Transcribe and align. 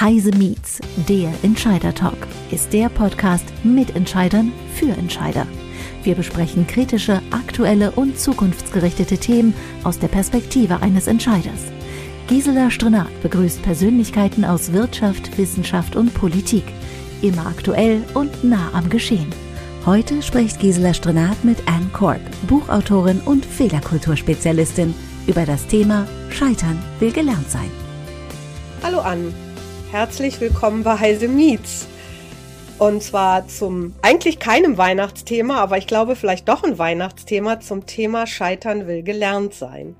Heise 0.00 0.30
Meets, 0.30 0.78
der 1.08 1.32
Entscheider 1.42 1.92
Talk, 1.92 2.28
ist 2.52 2.72
der 2.72 2.88
Podcast 2.88 3.44
mit 3.64 3.96
Entscheidern 3.96 4.52
für 4.76 4.90
Entscheider. 4.90 5.44
Wir 6.04 6.14
besprechen 6.14 6.68
kritische, 6.68 7.20
aktuelle 7.32 7.90
und 7.90 8.16
zukunftsgerichtete 8.16 9.18
Themen 9.18 9.54
aus 9.82 9.98
der 9.98 10.06
Perspektive 10.06 10.82
eines 10.82 11.08
Entscheiders. 11.08 11.72
Gisela 12.28 12.70
Strenat 12.70 13.08
begrüßt 13.22 13.60
Persönlichkeiten 13.62 14.44
aus 14.44 14.72
Wirtschaft, 14.72 15.36
Wissenschaft 15.36 15.96
und 15.96 16.14
Politik. 16.14 16.64
Immer 17.20 17.46
aktuell 17.46 18.04
und 18.14 18.44
nah 18.44 18.70
am 18.74 18.88
Geschehen. 18.90 19.32
Heute 19.84 20.22
spricht 20.22 20.60
Gisela 20.60 20.94
Strenat 20.94 21.44
mit 21.44 21.58
Anne 21.66 21.90
Korb, 21.92 22.20
Buchautorin 22.46 23.20
und 23.24 23.44
Fehlerkulturspezialistin, 23.44 24.94
über 25.26 25.44
das 25.44 25.66
Thema 25.66 26.06
Scheitern 26.30 26.78
will 27.00 27.10
gelernt 27.10 27.50
sein. 27.50 27.70
Hallo 28.80 29.00
Anne, 29.00 29.32
herzlich 29.90 30.38
willkommen 30.38 30.82
bei 30.82 30.98
Heise 30.98 31.28
Meets. 31.28 31.86
Und 32.78 33.02
zwar 33.02 33.48
zum 33.48 33.94
eigentlich 34.02 34.38
keinem 34.38 34.76
Weihnachtsthema, 34.76 35.56
aber 35.62 35.78
ich 35.78 35.86
glaube 35.86 36.14
vielleicht 36.14 36.46
doch 36.46 36.62
ein 36.62 36.76
Weihnachtsthema 36.76 37.60
zum 37.60 37.86
Thema 37.86 38.26
Scheitern 38.26 38.86
will 38.86 39.02
gelernt 39.02 39.54
sein. 39.54 39.96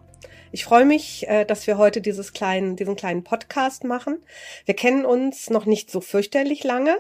Ich 0.53 0.65
freue 0.65 0.85
mich, 0.85 1.27
äh, 1.27 1.47
dass 1.47 1.67
wir 1.67 1.79
heute 1.79 2.03
dieses 2.03 2.35
kleinen, 2.35 2.77
diesen 2.77 2.97
kleinen 2.97 3.25
Podcast 3.25 3.85
machen. 3.85 4.23
Wir 4.67 4.75
kennen 4.75 5.07
uns 5.07 5.49
noch 5.49 5.65
nicht 5.65 5.91
so 5.91 6.03
fürchterlich 6.03 6.65
lange, 6.65 6.99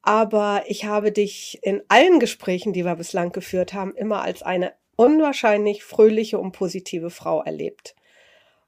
aber 0.00 0.62
ich 0.68 0.86
habe 0.86 1.12
dich 1.12 1.58
in 1.62 1.82
allen 1.88 2.18
Gesprächen, 2.18 2.72
die 2.72 2.86
wir 2.86 2.96
bislang 2.96 3.32
geführt 3.32 3.74
haben, 3.74 3.94
immer 3.94 4.22
als 4.22 4.42
eine 4.42 4.72
unwahrscheinlich 4.96 5.84
fröhliche 5.84 6.38
und 6.38 6.52
positive 6.52 7.10
Frau 7.10 7.42
erlebt. 7.42 7.94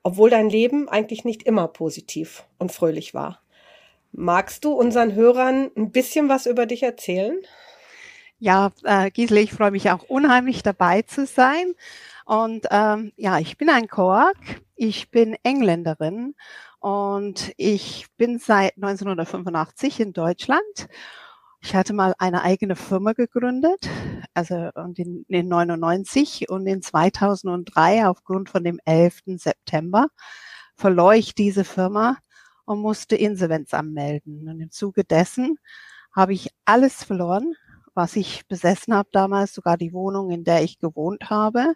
Obwohl 0.02 0.28
dein 0.28 0.50
Leben 0.50 0.86
eigentlich 0.90 1.24
nicht 1.24 1.44
immer 1.44 1.66
positiv 1.66 2.44
und 2.58 2.70
fröhlich 2.70 3.14
war. 3.14 3.40
Magst 4.16 4.64
du 4.64 4.72
unseren 4.72 5.14
Hörern 5.14 5.70
ein 5.76 5.90
bisschen 5.90 6.28
was 6.28 6.46
über 6.46 6.66
dich 6.66 6.82
erzählen? 6.82 7.38
Ja, 8.38 8.72
äh, 8.84 9.10
Gisele, 9.10 9.40
ich 9.40 9.52
freue 9.52 9.70
mich 9.70 9.90
auch 9.90 10.02
unheimlich 10.04 10.62
dabei 10.62 11.02
zu 11.02 11.26
sein. 11.26 11.74
Und 12.24 12.66
ähm, 12.70 13.12
ja, 13.16 13.38
ich 13.38 13.56
bin 13.58 13.68
ein 13.68 13.88
Koak, 13.88 14.36
ich 14.76 15.10
bin 15.10 15.36
Engländerin 15.42 16.34
und 16.80 17.52
ich 17.56 18.06
bin 18.16 18.38
seit 18.38 18.76
1985 18.76 20.00
in 20.00 20.12
Deutschland 20.12 20.88
ich 21.64 21.74
hatte 21.74 21.94
mal 21.94 22.14
eine 22.18 22.42
eigene 22.42 22.76
Firma 22.76 23.14
gegründet, 23.14 23.88
also 24.34 24.68
in, 24.96 25.24
in 25.28 25.48
99 25.48 26.50
und 26.50 26.66
in 26.66 26.82
2003 26.82 28.06
aufgrund 28.06 28.50
von 28.50 28.64
dem 28.64 28.78
11. 28.84 29.22
September 29.38 30.08
verlor 30.76 31.14
ich 31.14 31.34
diese 31.34 31.64
Firma 31.64 32.18
und 32.64 32.80
musste 32.80 33.16
Insolvenz 33.16 33.74
anmelden. 33.74 34.48
Und 34.48 34.60
im 34.60 34.70
Zuge 34.70 35.04
dessen 35.04 35.58
habe 36.12 36.32
ich 36.32 36.50
alles 36.64 37.04
verloren, 37.04 37.54
was 37.94 38.16
ich 38.16 38.46
besessen 38.48 38.94
habe 38.94 39.08
damals, 39.12 39.54
sogar 39.54 39.76
die 39.76 39.92
Wohnung, 39.92 40.30
in 40.30 40.44
der 40.44 40.62
ich 40.62 40.78
gewohnt 40.78 41.30
habe. 41.30 41.74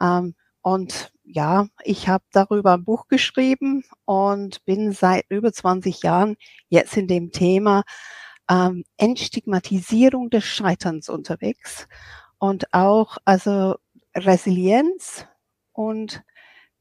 Ähm, 0.00 0.34
und 0.62 1.12
ja, 1.24 1.68
ich 1.84 2.08
habe 2.08 2.24
darüber 2.32 2.74
ein 2.74 2.84
Buch 2.84 3.08
geschrieben 3.08 3.84
und 4.04 4.64
bin 4.64 4.92
seit 4.92 5.24
über 5.28 5.52
20 5.52 6.02
Jahren 6.02 6.36
jetzt 6.68 6.96
in 6.96 7.06
dem 7.06 7.32
Thema 7.32 7.84
ähm, 8.50 8.84
Entstigmatisierung 8.96 10.30
des 10.30 10.44
Scheiterns 10.44 11.08
unterwegs 11.08 11.86
und 12.38 12.72
auch 12.72 13.18
also 13.24 13.76
Resilienz 14.14 15.26
und 15.72 16.22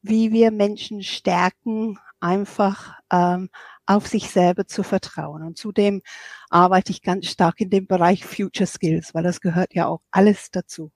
wie 0.01 0.31
wir 0.31 0.51
Menschen 0.51 1.03
stärken, 1.03 1.99
einfach 2.19 2.93
ähm, 3.11 3.49
auf 3.85 4.07
sich 4.07 4.29
selber 4.29 4.67
zu 4.67 4.83
vertrauen. 4.83 5.43
Und 5.43 5.57
zudem 5.57 6.01
arbeite 6.49 6.91
ich 6.91 7.01
ganz 7.01 7.27
stark 7.27 7.61
in 7.61 7.69
dem 7.69 7.87
Bereich 7.87 8.25
Future 8.25 8.67
Skills, 8.67 9.13
weil 9.13 9.23
das 9.23 9.41
gehört 9.41 9.73
ja 9.73 9.87
auch 9.87 10.01
alles 10.11 10.51
dazu. 10.51 10.91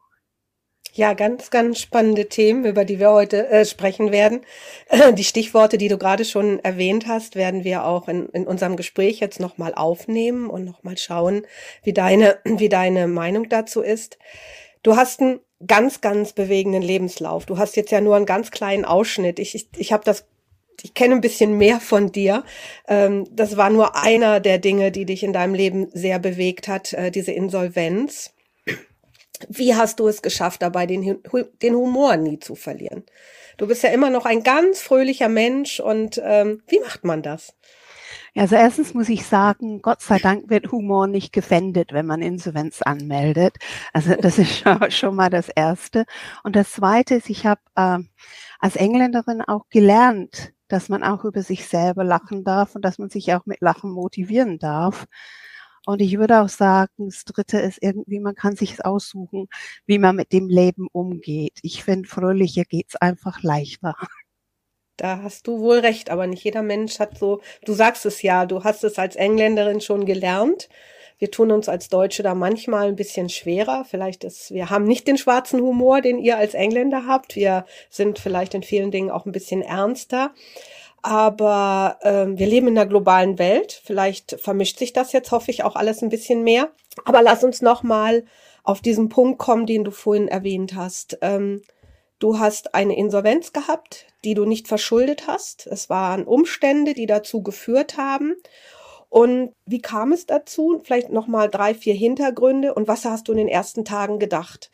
Ja, 0.93 1.13
ganz, 1.13 1.51
ganz 1.51 1.79
spannende 1.79 2.27
Themen, 2.27 2.65
über 2.65 2.83
die 2.83 2.99
wir 2.99 3.11
heute 3.11 3.47
äh, 3.47 3.63
sprechen 3.63 4.11
werden. 4.11 4.41
Die 5.13 5.23
Stichworte, 5.23 5.77
die 5.77 5.87
du 5.87 5.97
gerade 5.97 6.25
schon 6.25 6.59
erwähnt 6.59 7.07
hast, 7.07 7.35
werden 7.35 7.63
wir 7.63 7.85
auch 7.85 8.09
in, 8.09 8.27
in 8.29 8.45
unserem 8.45 8.75
Gespräch 8.75 9.21
jetzt 9.21 9.39
nochmal 9.39 9.73
aufnehmen 9.73 10.49
und 10.49 10.65
nochmal 10.65 10.97
schauen, 10.97 11.47
wie 11.83 11.93
deine, 11.93 12.39
wie 12.43 12.67
deine 12.67 13.07
Meinung 13.07 13.47
dazu 13.47 13.81
ist. 13.81 14.17
Du 14.83 14.97
hast 14.97 15.21
einen 15.21 15.39
ganz, 15.65 16.01
ganz 16.01 16.33
bewegenden 16.33 16.81
Lebenslauf. 16.81 17.45
Du 17.45 17.57
hast 17.57 17.77
jetzt 17.77 17.91
ja 17.91 18.01
nur 18.01 18.17
einen 18.17 18.25
ganz 18.25 18.51
kleinen 18.51 18.83
Ausschnitt. 18.83 19.39
Ich, 19.39 19.55
ich, 19.55 19.69
ich 19.77 19.93
habe 19.93 20.03
das 20.03 20.25
ich 20.83 20.93
kenne 20.93 21.15
ein 21.15 21.21
bisschen 21.21 21.57
mehr 21.57 21.79
von 21.79 22.11
dir. 22.11 22.43
Ähm, 22.87 23.27
das 23.31 23.57
war 23.57 23.69
nur 23.69 23.95
einer 23.95 24.39
der 24.39 24.57
Dinge, 24.57 24.91
die 24.91 25.05
dich 25.05 25.23
in 25.23 25.33
deinem 25.33 25.53
Leben 25.53 25.89
sehr 25.93 26.19
bewegt 26.19 26.67
hat, 26.67 26.93
äh, 26.93 27.11
diese 27.11 27.31
Insolvenz. 27.31 28.33
Wie 29.49 29.75
hast 29.75 29.99
du 29.99 30.07
es 30.07 30.21
geschafft, 30.21 30.61
dabei 30.61 30.85
den, 30.85 31.19
den 31.61 31.75
Humor 31.75 32.17
nie 32.17 32.39
zu 32.39 32.55
verlieren? 32.55 33.03
Du 33.57 33.67
bist 33.67 33.83
ja 33.83 33.89
immer 33.89 34.09
noch 34.09 34.25
ein 34.25 34.43
ganz 34.43 34.81
fröhlicher 34.81 35.29
Mensch 35.29 35.79
und 35.79 36.21
ähm, 36.23 36.63
wie 36.67 36.79
macht 36.79 37.03
man 37.03 37.21
das? 37.21 37.53
Also 38.35 38.55
erstens 38.55 38.93
muss 38.93 39.09
ich 39.09 39.25
sagen, 39.25 39.81
Gott 39.81 40.01
sei 40.01 40.17
Dank 40.17 40.49
wird 40.49 40.71
Humor 40.71 41.07
nicht 41.07 41.33
gefändet, 41.33 41.91
wenn 41.91 42.05
man 42.05 42.21
Insolvenz 42.21 42.81
anmeldet. 42.81 43.57
Also 43.91 44.15
das 44.15 44.37
ist 44.37 44.63
schon, 44.89 45.15
mal 45.15 45.29
das 45.29 45.49
Erste. 45.49 46.05
Und 46.43 46.55
das 46.55 46.71
Zweite 46.71 47.15
ist, 47.15 47.29
ich 47.29 47.45
habe 47.45 47.61
äh, 47.75 47.99
als 48.59 48.77
Engländerin 48.77 49.41
auch 49.41 49.67
gelernt, 49.69 50.53
dass 50.71 50.89
man 50.89 51.03
auch 51.03 51.25
über 51.25 51.41
sich 51.43 51.67
selber 51.67 52.03
lachen 52.03 52.43
darf 52.43 52.75
und 52.75 52.83
dass 52.83 52.97
man 52.97 53.09
sich 53.09 53.33
auch 53.33 53.45
mit 53.45 53.61
Lachen 53.61 53.91
motivieren 53.91 54.59
darf. 54.59 55.05
Und 55.85 55.99
ich 56.01 56.17
würde 56.17 56.41
auch 56.41 56.49
sagen, 56.49 57.07
das 57.09 57.25
Dritte 57.25 57.59
ist 57.59 57.79
irgendwie, 57.81 58.19
man 58.19 58.35
kann 58.35 58.55
sich 58.55 58.85
aussuchen, 58.85 59.47
wie 59.85 59.97
man 59.97 60.15
mit 60.15 60.31
dem 60.31 60.47
Leben 60.47 60.87
umgeht. 60.91 61.57
Ich 61.63 61.83
finde, 61.83 62.07
fröhlicher 62.07 62.63
geht's 62.63 62.95
einfach 62.95 63.41
leichter. 63.41 63.95
Da 64.97 65.23
hast 65.23 65.47
du 65.47 65.59
wohl 65.59 65.79
recht, 65.79 66.11
aber 66.11 66.27
nicht 66.27 66.43
jeder 66.43 66.61
Mensch 66.61 66.99
hat 66.99 67.17
so, 67.17 67.41
du 67.65 67.73
sagst 67.73 68.05
es 68.05 68.21
ja, 68.21 68.45
du 68.45 68.63
hast 68.63 68.83
es 68.83 68.99
als 68.99 69.15
Engländerin 69.15 69.81
schon 69.81 70.05
gelernt. 70.05 70.69
Wir 71.21 71.29
tun 71.29 71.51
uns 71.51 71.69
als 71.69 71.87
Deutsche 71.87 72.23
da 72.23 72.33
manchmal 72.33 72.87
ein 72.87 72.95
bisschen 72.95 73.29
schwerer. 73.29 73.85
Vielleicht 73.87 74.23
ist, 74.23 74.49
wir 74.49 74.71
haben 74.71 74.85
nicht 74.85 75.07
den 75.07 75.19
schwarzen 75.19 75.61
Humor, 75.61 76.01
den 76.01 76.17
ihr 76.17 76.35
als 76.39 76.55
Engländer 76.55 77.05
habt. 77.05 77.35
Wir 77.35 77.67
sind 77.91 78.17
vielleicht 78.17 78.55
in 78.55 78.63
vielen 78.63 78.89
Dingen 78.89 79.11
auch 79.11 79.27
ein 79.27 79.31
bisschen 79.31 79.61
ernster. 79.61 80.31
Aber 81.03 81.99
ähm, 82.01 82.39
wir 82.39 82.47
leben 82.47 82.69
in 82.69 82.77
einer 82.79 82.89
globalen 82.89 83.37
Welt. 83.37 83.83
Vielleicht 83.85 84.41
vermischt 84.41 84.79
sich 84.79 84.93
das 84.93 85.11
jetzt, 85.11 85.31
hoffe 85.31 85.51
ich, 85.51 85.63
auch 85.63 85.75
alles 85.75 86.01
ein 86.01 86.09
bisschen 86.09 86.43
mehr. 86.43 86.71
Aber 87.05 87.21
lass 87.21 87.43
uns 87.43 87.61
noch 87.61 87.83
mal 87.83 88.25
auf 88.63 88.81
diesen 88.81 89.07
Punkt 89.09 89.37
kommen, 89.37 89.67
den 89.67 89.83
du 89.83 89.91
vorhin 89.91 90.27
erwähnt 90.27 90.73
hast. 90.73 91.19
Ähm, 91.21 91.61
du 92.17 92.39
hast 92.39 92.73
eine 92.73 92.97
Insolvenz 92.97 93.53
gehabt, 93.53 94.07
die 94.23 94.33
du 94.33 94.45
nicht 94.45 94.67
verschuldet 94.67 95.27
hast. 95.27 95.67
Es 95.67 95.87
waren 95.87 96.23
Umstände, 96.23 96.95
die 96.95 97.05
dazu 97.05 97.43
geführt 97.43 97.97
haben. 97.97 98.37
Und 99.11 99.53
wie 99.65 99.81
kam 99.81 100.13
es 100.13 100.25
dazu? 100.25 100.79
Vielleicht 100.85 101.09
noch 101.11 101.27
mal 101.27 101.49
drei, 101.49 101.73
vier 101.73 101.93
Hintergründe. 101.93 102.73
Und 102.73 102.87
was 102.87 103.03
hast 103.03 103.27
du 103.27 103.33
in 103.33 103.39
den 103.39 103.49
ersten 103.49 103.83
Tagen 103.83 104.19
gedacht? 104.19 104.71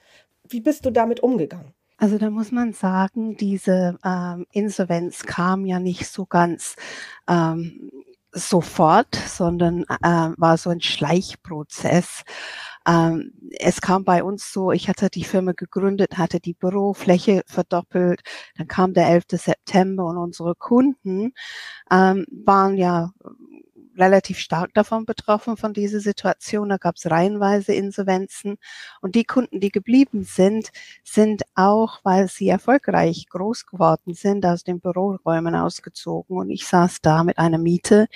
Wie 0.48 0.62
bist 0.62 0.86
du 0.86 0.92
damit 0.92 1.22
umgegangen? 1.22 1.74
Also 1.98 2.20
da 2.20 2.30
muss 2.30 2.52
man 2.52 2.74
sagen, 2.74 3.36
diese 3.36 3.98
ähm, 4.06 4.46
Insolvenz 4.52 5.24
kam 5.24 5.66
ja 5.66 5.80
nicht 5.80 6.08
so 6.08 6.28
ganz 6.28 6.76
ähm, 7.28 7.90
sofort, 8.32 9.16
sondern 9.16 9.86
äh, 10.04 10.30
war 10.38 10.58
so 10.58 10.70
ein 10.70 10.82
Schleichprozess. 10.82 12.22
Ähm, 12.88 13.34
es 13.58 13.82
kam 13.82 14.04
bei 14.04 14.24
uns 14.24 14.54
so, 14.54 14.72
ich 14.72 14.88
hatte 14.88 15.10
die 15.10 15.24
Firma 15.24 15.54
gegründet, 15.54 16.20
hatte 16.20 16.40
die 16.40 16.54
Bürofläche 16.54 17.42
verdoppelt, 17.48 18.22
dann 18.56 18.68
kam 18.68 18.94
der 18.94 19.10
11. 19.10 19.26
September 19.32 20.06
und 20.06 20.18
unsere 20.18 20.54
Kunden 20.54 21.34
ähm, 21.90 22.28
waren 22.30 22.78
ja 22.78 23.10
relativ 23.98 24.40
stark 24.40 24.74
davon 24.74 25.06
betroffen, 25.06 25.58
von 25.58 25.74
dieser 25.74 26.00
Situation. 26.00 26.70
Da 26.70 26.78
gab 26.78 26.96
es 26.96 27.10
reihenweise 27.10 27.74
Insolvenzen. 27.74 28.58
Und 29.02 29.16
die 29.16 29.26
Kunden, 29.26 29.60
die 29.60 29.72
geblieben 29.72 30.24
sind, 30.24 30.72
sind 31.04 31.44
auch, 31.56 32.00
weil 32.04 32.28
sie 32.28 32.50
erfolgreich 32.50 33.28
groß 33.30 33.66
geworden 33.66 34.14
sind, 34.14 34.46
aus 34.46 34.64
den 34.64 34.80
Büroräumen 34.80 35.56
ausgezogen. 35.56 36.38
Und 36.38 36.50
ich 36.50 36.68
saß 36.68 37.02
da 37.02 37.24
mit 37.24 37.38
einer 37.38 37.58
Miete, 37.58 38.08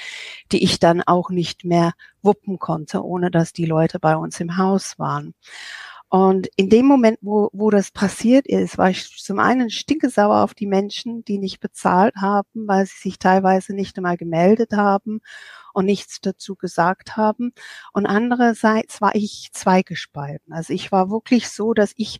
die 0.51 0.63
ich 0.63 0.79
dann 0.79 1.01
auch 1.01 1.29
nicht 1.29 1.65
mehr 1.65 1.93
wuppen 2.21 2.59
konnte, 2.59 3.03
ohne 3.03 3.31
dass 3.31 3.53
die 3.53 3.65
Leute 3.65 3.99
bei 3.99 4.15
uns 4.15 4.39
im 4.39 4.57
Haus 4.57 4.99
waren. 4.99 5.33
Und 6.13 6.49
in 6.57 6.67
dem 6.69 6.87
Moment, 6.87 7.19
wo, 7.21 7.49
wo 7.53 7.69
das 7.69 7.89
passiert 7.89 8.45
ist, 8.45 8.77
war 8.77 8.89
ich 8.89 9.23
zum 9.23 9.39
einen 9.39 9.69
stinkesauer 9.69 10.43
auf 10.43 10.53
die 10.53 10.67
Menschen, 10.67 11.23
die 11.23 11.37
nicht 11.37 11.61
bezahlt 11.61 12.17
haben, 12.17 12.67
weil 12.67 12.85
sie 12.85 12.97
sich 12.97 13.17
teilweise 13.17 13.73
nicht 13.73 13.95
einmal 13.95 14.17
gemeldet 14.17 14.73
haben 14.73 15.21
und 15.73 15.85
nichts 15.85 16.19
dazu 16.19 16.57
gesagt 16.57 17.15
haben. 17.15 17.53
Und 17.93 18.07
andererseits 18.07 18.99
war 18.99 19.15
ich 19.15 19.51
zweigespalten. 19.53 20.51
Also 20.51 20.73
ich 20.73 20.91
war 20.91 21.09
wirklich 21.09 21.47
so, 21.47 21.73
dass 21.73 21.93
ich 21.95 22.19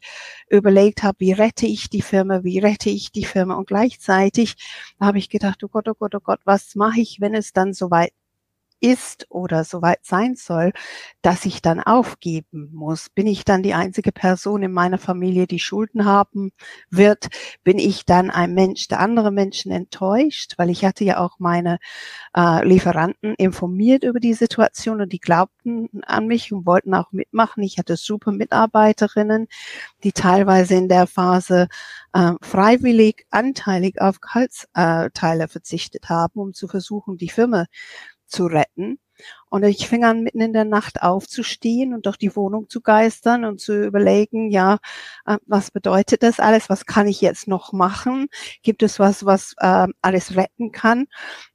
überlegt 0.50 1.04
habe, 1.04 1.20
wie 1.20 1.34
rette 1.34 1.66
ich 1.66 1.90
die 1.90 2.02
Firma, 2.02 2.46
wie 2.46 2.60
rette 2.60 2.90
ich 2.90 3.12
die 3.12 3.26
Firma. 3.26 3.56
Und 3.56 3.68
gleichzeitig 3.68 4.56
habe 5.02 5.18
ich 5.18 5.30
gedacht, 5.30 5.66
oh 5.66 5.68
Gott, 5.68 5.90
oh 5.90 5.96
Gott, 6.00 6.16
oh 6.16 6.22
Gott, 6.22 6.40
was 6.46 6.76
mache 6.76 7.02
ich, 7.02 7.20
wenn 7.20 7.34
es 7.36 7.52
dann 7.52 7.74
soweit 7.74 8.14
ist 8.81 9.28
oder 9.30 9.63
soweit 9.63 10.00
sein 10.04 10.36
soll, 10.36 10.74
dass 11.22 11.45
ich 11.45 11.62
dann 11.62 11.80
aufgeben 11.80 12.69
muss? 12.74 13.10
Bin 13.10 13.28
ich 13.28 13.45
dann 13.45 13.63
die 13.63 13.74
einzige 13.74 14.12
Person 14.12 14.63
in 14.63 14.72
meiner 14.72 14.98
Familie, 14.98 15.48
die 15.48 15.60
Schulden 15.60 16.06
haben 16.06 16.51
wird? 16.89 17.28
Bin 17.63 17.80
ich 17.80 18.06
dann 18.06 18.30
ein 18.31 18.54
Mensch, 18.54 18.88
der 18.88 19.00
andere 19.00 19.31
Menschen 19.31 19.72
enttäuscht? 19.72 20.54
Weil 20.57 20.69
ich 20.69 20.83
hatte 20.83 21.04
ja 21.04 21.19
auch 21.19 21.39
meine 21.39 21.78
äh, 22.36 22.66
Lieferanten 22.68 23.36
informiert 23.36 24.04
über 24.04 24.19
die 24.19 24.33
Situation 24.33 25.01
und 25.01 25.13
die 25.13 25.19
glaubten 25.19 25.89
an 26.04 26.27
mich 26.27 26.51
und 26.51 26.66
wollten 26.66 26.94
auch 26.94 27.12
mitmachen. 27.12 27.63
Ich 27.63 27.77
hatte 27.77 27.95
super 27.98 28.31
Mitarbeiterinnen, 28.31 29.48
die 30.04 30.12
teilweise 30.12 30.75
in 30.75 30.89
der 30.89 31.07
Phase 31.07 31.68
äh, 32.13 32.34
freiwillig 32.42 33.25
anteilig 33.30 34.01
auf 34.01 34.19
Gehaltsteile 34.22 35.48
verzichtet 35.48 36.10
haben, 36.10 36.39
um 36.39 36.54
zu 36.54 36.68
versuchen, 36.68 37.18
die 37.18 37.30
Firma 37.30 37.66
zu 38.31 38.45
retten. 38.48 39.00
Und 39.50 39.63
ich 39.63 39.88
fing 39.88 40.04
an, 40.04 40.24
mitten 40.24 40.42
in 40.42 40.54
der 40.54 40.66
Nacht 40.66 41.01
aufzustehen 41.01 41.94
und 41.94 42.06
durch 42.06 42.18
die 42.18 42.36
Wohnung 42.36 42.69
zu 42.69 42.81
geistern 42.81 43.45
und 43.45 43.60
zu 43.60 43.86
überlegen, 43.86 44.50
ja, 44.50 44.78
äh, 45.25 45.38
was 45.45 45.72
bedeutet 45.72 46.24
das 46.24 46.39
alles? 46.39 46.69
Was 46.69 46.86
kann 46.86 47.07
ich 47.07 47.22
jetzt 47.22 47.48
noch 47.48 47.74
machen? 47.74 48.28
Gibt 48.63 48.83
es 48.83 49.00
was, 49.00 49.25
was 49.25 49.54
äh, 49.60 49.88
alles 50.01 50.36
retten 50.36 50.72
kann? 50.72 51.07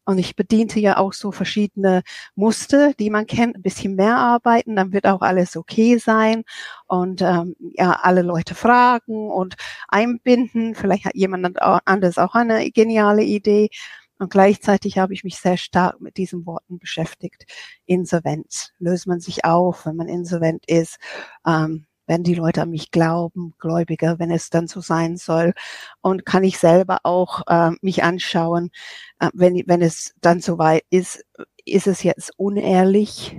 Und 0.04 0.18
ich 0.18 0.36
bediente 0.36 0.78
ja 0.78 0.98
auch 0.98 1.12
so 1.12 1.32
verschiedene 1.32 2.02
Muster, 2.36 2.92
die 2.94 3.10
man 3.10 3.26
kennt, 3.26 3.56
ein 3.56 3.62
bisschen 3.62 3.96
mehr 3.96 4.16
arbeiten, 4.16 4.76
dann 4.76 4.92
wird 4.92 5.06
auch 5.06 5.22
alles 5.22 5.56
okay 5.56 5.98
sein 5.98 6.44
und 6.86 7.22
ähm, 7.22 7.56
ja, 7.74 7.92
alle 8.02 8.22
Leute 8.22 8.54
fragen 8.54 9.30
und 9.30 9.56
einbinden. 9.88 10.74
Vielleicht 10.76 11.06
hat 11.06 11.16
jemand 11.16 11.60
anders 11.60 12.18
auch 12.18 12.34
eine 12.34 12.70
geniale 12.70 13.24
Idee. 13.24 13.70
Und 14.18 14.30
gleichzeitig 14.30 14.98
habe 14.98 15.12
ich 15.14 15.24
mich 15.24 15.36
sehr 15.38 15.56
stark 15.56 16.00
mit 16.00 16.16
diesen 16.16 16.46
Worten 16.46 16.78
beschäftigt. 16.78 17.44
Insolvenz. 17.84 18.72
Löst 18.78 19.06
man 19.06 19.20
sich 19.20 19.44
auf, 19.44 19.86
wenn 19.86 19.96
man 19.96 20.08
insolvent 20.08 20.64
ist? 20.66 20.98
Ähm, 21.46 21.86
wenn 22.06 22.22
die 22.22 22.34
Leute 22.34 22.62
an 22.62 22.70
mich 22.70 22.90
glauben, 22.90 23.54
Gläubiger, 23.58 24.18
wenn 24.18 24.30
es 24.30 24.48
dann 24.50 24.68
so 24.68 24.80
sein 24.80 25.16
soll. 25.16 25.54
Und 26.00 26.24
kann 26.24 26.44
ich 26.44 26.58
selber 26.58 26.98
auch 27.02 27.42
äh, 27.48 27.72
mich 27.80 28.04
anschauen, 28.04 28.70
äh, 29.18 29.30
wenn, 29.34 29.62
wenn 29.66 29.82
es 29.82 30.14
dann 30.20 30.40
soweit 30.40 30.84
ist, 30.90 31.24
ist 31.66 31.86
es 31.86 32.02
jetzt 32.02 32.32
unehrlich, 32.36 33.36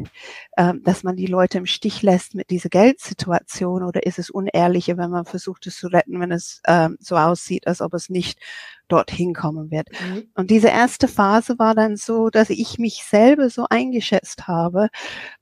äh, 0.52 0.74
dass 0.84 1.04
man 1.04 1.16
die 1.16 1.26
Leute 1.26 1.58
im 1.58 1.66
Stich 1.66 2.02
lässt 2.02 2.36
mit 2.36 2.50
dieser 2.50 2.70
Geldsituation 2.70 3.84
oder 3.84 4.06
ist 4.06 4.20
es 4.20 4.30
unehrlicher, 4.30 4.98
wenn 4.98 5.10
man 5.10 5.26
versucht 5.26 5.66
es 5.68 5.78
zu 5.78 5.88
retten, 5.88 6.20
wenn 6.20 6.32
es 6.32 6.62
äh, 6.66 6.90
so 7.00 7.16
aussieht, 7.16 7.68
als 7.68 7.82
ob 7.82 7.94
es 7.94 8.10
nicht 8.10 8.40
dorthin 8.88 9.34
kommen 9.34 9.72
wird. 9.72 9.88
Mhm. 9.92 10.30
Und 10.36 10.52
diese 10.52 10.68
erste 10.68 11.08
Phase 11.08 11.58
war 11.60 11.76
dann 11.76 11.96
so, 11.96 12.30
dass 12.30 12.50
ich 12.50 12.78
mich 12.78 13.04
selber 13.04 13.50
so 13.50 13.66
eingeschätzt 13.70 14.48
habe, 14.48 14.90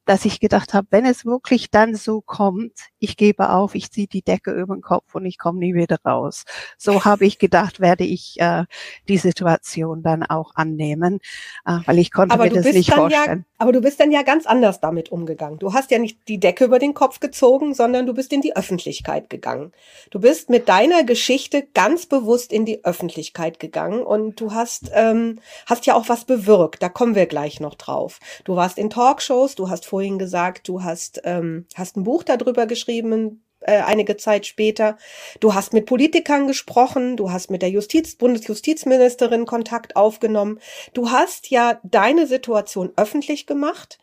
dass 0.05 0.25
ich 0.25 0.39
gedacht 0.39 0.73
habe, 0.73 0.87
wenn 0.91 1.05
es 1.05 1.25
wirklich 1.25 1.71
dann 1.71 1.95
so 1.95 2.21
kommt, 2.21 2.73
ich 3.05 3.17
gebe 3.17 3.51
auf, 3.51 3.75
ich 3.75 3.91
ziehe 3.91 4.07
die 4.07 4.23
Decke 4.23 4.51
über 4.51 4.75
den 4.75 4.81
Kopf 4.81 5.13
und 5.13 5.25
ich 5.25 5.37
komme 5.37 5.59
nie 5.59 5.75
wieder 5.75 5.97
raus. 6.03 6.43
So 6.77 7.05
habe 7.05 7.25
ich 7.25 7.37
gedacht, 7.37 7.79
werde 7.79 8.03
ich 8.03 8.35
äh, 8.39 8.65
die 9.07 9.17
Situation 9.17 10.01
dann 10.01 10.23
auch 10.23 10.55
annehmen, 10.55 11.19
äh, 11.65 11.77
weil 11.85 11.99
ich 11.99 12.11
konnte 12.11 12.33
aber 12.33 12.45
mir 12.45 12.51
das 12.51 12.73
nicht 12.73 12.91
vorstellen. 12.91 13.45
Ja, 13.47 13.55
aber 13.59 13.71
du 13.71 13.81
bist 13.81 13.99
dann 13.99 14.11
ja 14.11 14.23
ganz 14.23 14.47
anders 14.47 14.81
damit 14.81 15.11
umgegangen. 15.11 15.59
Du 15.59 15.73
hast 15.73 15.91
ja 15.91 15.99
nicht 15.99 16.27
die 16.27 16.39
Decke 16.39 16.65
über 16.65 16.79
den 16.79 16.95
Kopf 16.95 17.19
gezogen, 17.19 17.75
sondern 17.75 18.07
du 18.07 18.13
bist 18.13 18.33
in 18.33 18.41
die 18.41 18.55
Öffentlichkeit 18.55 19.29
gegangen. 19.29 19.71
Du 20.09 20.19
bist 20.19 20.49
mit 20.49 20.67
deiner 20.67 21.03
Geschichte 21.03 21.67
ganz 21.73 22.07
bewusst 22.07 22.51
in 22.51 22.65
die 22.65 22.83
Öffentlichkeit 22.83 23.59
gegangen 23.59 24.01
und 24.01 24.41
du 24.41 24.53
hast, 24.53 24.89
ähm, 24.93 25.39
hast 25.67 25.85
ja 25.85 25.93
auch 25.93 26.09
was 26.09 26.25
bewirkt. 26.25 26.81
Da 26.81 26.89
kommen 26.89 27.13
wir 27.13 27.27
gleich 27.27 27.59
noch 27.59 27.75
drauf. 27.75 28.19
Du 28.45 28.55
warst 28.55 28.79
in 28.79 28.89
Talkshows, 28.89 29.53
du 29.53 29.69
hast 29.69 29.85
vorhin 29.85 30.17
gesagt, 30.17 30.67
du 30.67 30.83
hast, 30.83 31.21
ähm, 31.23 31.67
hast 31.75 31.97
ein 31.97 32.03
Buch 32.03 32.23
darüber 32.23 32.65
geschrieben, 32.65 32.94
äh, 33.61 33.81
einige 33.81 34.17
Zeit 34.17 34.45
später. 34.45 34.97
Du 35.39 35.53
hast 35.53 35.73
mit 35.73 35.85
Politikern 35.85 36.47
gesprochen, 36.47 37.17
du 37.17 37.31
hast 37.31 37.49
mit 37.49 37.61
der 37.61 37.69
Justiz, 37.69 38.15
Bundesjustizministerin 38.15 39.45
Kontakt 39.45 39.95
aufgenommen. 39.95 40.59
Du 40.93 41.11
hast 41.11 41.49
ja 41.49 41.79
deine 41.83 42.27
Situation 42.27 42.91
öffentlich 42.95 43.47
gemacht 43.47 43.97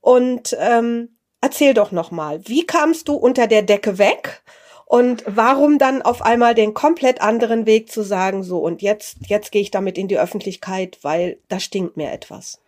und 0.00 0.56
ähm, 0.60 1.16
erzähl 1.40 1.74
doch 1.74 1.92
noch 1.92 2.10
mal, 2.10 2.46
wie 2.46 2.66
kamst 2.66 3.08
du 3.08 3.14
unter 3.14 3.46
der 3.46 3.62
Decke 3.62 3.98
weg? 3.98 4.42
Und 4.88 5.24
warum 5.26 5.78
dann 5.78 6.00
auf 6.00 6.22
einmal 6.22 6.54
den 6.54 6.72
komplett 6.72 7.20
anderen 7.20 7.66
Weg 7.66 7.90
zu 7.90 8.02
sagen, 8.02 8.44
so 8.44 8.58
und 8.58 8.82
jetzt, 8.82 9.16
jetzt 9.26 9.50
gehe 9.50 9.62
ich 9.62 9.72
damit 9.72 9.98
in 9.98 10.06
die 10.06 10.18
Öffentlichkeit, 10.18 10.98
weil 11.02 11.40
da 11.48 11.58
stinkt 11.58 11.96
mir 11.96 12.12
etwas. 12.12 12.60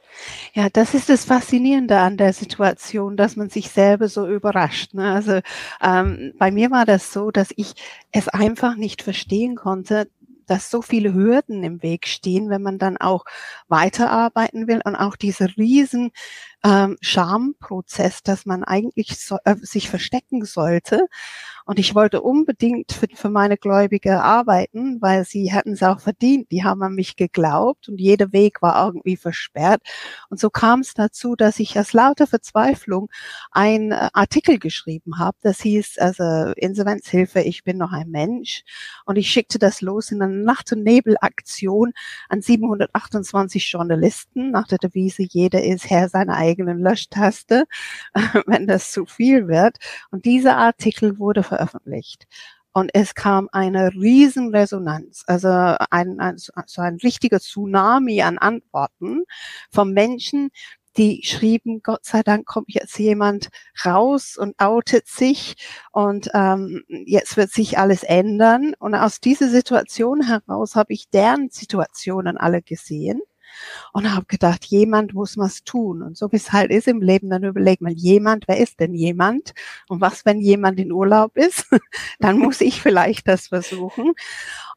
Ja, 0.55 0.69
das 0.71 0.95
ist 0.95 1.09
das 1.09 1.25
Faszinierende 1.25 1.99
an 1.99 2.17
der 2.17 2.33
Situation, 2.33 3.17
dass 3.17 3.37
man 3.37 3.51
sich 3.51 3.71
selber 3.71 4.09
so 4.09 4.27
überrascht. 4.29 4.95
Ne? 4.95 5.13
Also 5.13 5.41
ähm, 5.83 6.35
bei 6.39 6.51
mir 6.51 6.71
war 6.71 6.85
das 6.85 7.13
so, 7.13 7.31
dass 7.31 7.49
ich 7.57 7.75
es 8.13 8.29
einfach 8.29 8.77
nicht 8.77 9.03
verstehen 9.03 9.55
konnte, 9.57 10.09
dass 10.47 10.71
so 10.71 10.83
viele 10.83 11.13
Hürden 11.15 11.63
im 11.63 11.83
Weg 11.83 12.07
stehen, 12.07 12.49
wenn 12.51 12.63
man 12.63 12.79
dann 12.79 12.97
auch 12.97 13.25
weiterarbeiten 13.69 14.67
will 14.67 14.81
und 14.85 14.97
auch 14.97 15.17
dieser 15.17 15.57
riesen 15.57 16.11
ähm, 16.69 16.97
Schamprozess, 17.01 18.23
dass 18.23 18.45
man 18.45 18.63
eigentlich 18.63 19.19
so, 19.19 19.39
äh, 19.45 19.57
sich 19.63 19.89
verstecken 19.89 20.45
sollte. 20.45 21.07
Und 21.65 21.79
ich 21.79 21.95
wollte 21.95 22.23
unbedingt 22.23 22.93
für, 22.93 23.07
für 23.13 23.29
meine 23.29 23.59
Gläubige 23.59 24.23
arbeiten, 24.23 25.03
weil 25.03 25.25
sie 25.25 25.53
hätten 25.53 25.73
es 25.73 25.83
auch 25.83 26.01
verdient. 26.01 26.51
Die 26.51 26.65
haben 26.65 26.83
an 26.83 26.95
mich 26.95 27.17
geglaubt 27.17 27.89
und 27.89 28.01
jeder 28.01 28.33
Weg 28.33 28.63
war 28.63 28.87
irgendwie 28.87 29.17
versperrt. 29.17 29.83
Und 30.31 30.41
so 30.41 30.49
kam 30.51 30.81
es 30.81 30.95
dazu, 30.95 31.37
dass 31.37 31.59
ich 31.59 31.79
aus 31.79 31.93
lauter 31.93 32.27
Verzweiflung 32.27 33.11
einen 33.51 33.93
äh, 33.93 34.09
Artikel 34.13 34.59
geschrieben 34.59 35.19
habe. 35.19 35.37
Das 35.43 35.61
hieß 35.61 35.99
also 35.99 36.53
Insolvenzhilfe, 36.57 37.41
ich 37.41 37.65
bin 37.65 37.79
noch 37.79 37.93
ein 37.93 38.11
Mensch. 38.11 38.63
Und 39.05 39.17
ich 39.17 39.31
schickte 39.31 39.59
das 39.59 39.81
los 39.81 40.11
in 40.11 40.23
eine 40.23 40.35
Nacht- 40.35 40.73
und 40.73 40.83
Nebelaktion 40.83 41.93
an 42.29 42.43
728 42.43 43.71
Journalisten 43.71 44.51
nach 44.51 44.69
der 44.69 44.79
Devise, 44.79 45.23
jeder 45.23 45.63
ist 45.63 45.89
Herr 45.89 46.09
seiner 46.09 46.37
eigenen 46.37 46.58
Löschtaste, 46.65 47.67
wenn 48.47 48.67
das 48.67 48.93
zu 48.93 49.07
viel 49.07 49.49
wird. 49.49 49.77
Und 50.11 50.25
dieser 50.25 50.57
Artikel 50.57 51.19
wurde 51.19 51.43
veröffentlicht. 51.43 52.27
Und 52.73 52.91
es 52.95 53.15
kam 53.15 53.49
eine 53.51 53.93
Riesenresonanz, 53.93 55.25
also 55.27 55.49
ein, 55.49 56.21
ein, 56.21 56.37
so 56.37 56.53
ein 56.81 56.99
richtiger 57.03 57.41
Tsunami 57.41 58.23
an 58.23 58.39
Antworten 58.39 59.25
von 59.73 59.93
Menschen, 59.93 60.51
die 60.97 61.23
schrieben, 61.25 61.81
Gott 61.83 62.05
sei 62.05 62.23
Dank 62.23 62.47
kommt 62.47 62.73
jetzt 62.73 62.99
jemand 62.99 63.49
raus 63.85 64.37
und 64.37 64.59
outet 64.59 65.07
sich 65.07 65.57
und 65.93 66.29
ähm, 66.35 66.85
jetzt 66.89 67.37
wird 67.37 67.51
sich 67.51 67.79
alles 67.79 68.03
ändern. 68.03 68.75
Und 68.79 68.95
aus 68.95 69.21
dieser 69.21 69.49
Situation 69.49 70.23
heraus 70.23 70.75
habe 70.75 70.93
ich 70.93 71.09
deren 71.11 71.51
Situationen 71.51 72.37
alle 72.37 72.63
gesehen 72.63 73.21
und 73.93 74.15
habe 74.15 74.27
gedacht, 74.27 74.65
jemand 74.67 75.15
muss 75.15 75.37
was 75.39 75.65
tun. 75.65 76.03
Und 76.03 76.17
so 76.17 76.31
wie 76.33 76.37
es 76.37 76.53
halt 76.53 76.71
ist 76.71 76.89
im 76.89 77.01
Leben, 77.01 77.31
dann 77.31 77.45
überlegt 77.45 77.83
man, 77.83 77.95
jemand, 77.95 78.49
wer 78.49 78.59
ist 78.59 78.81
denn 78.81 78.95
jemand? 78.95 79.55
Und 79.89 80.01
was, 80.01 80.25
wenn 80.25 80.41
jemand 80.41 80.79
in 80.79 80.93
Urlaub 80.93 81.37
ist? 81.37 81.67
dann 82.21 82.39
muss 82.39 82.61
ich 82.61 82.83
vielleicht 82.83 83.29
das 83.29 83.49
versuchen. 83.49 84.13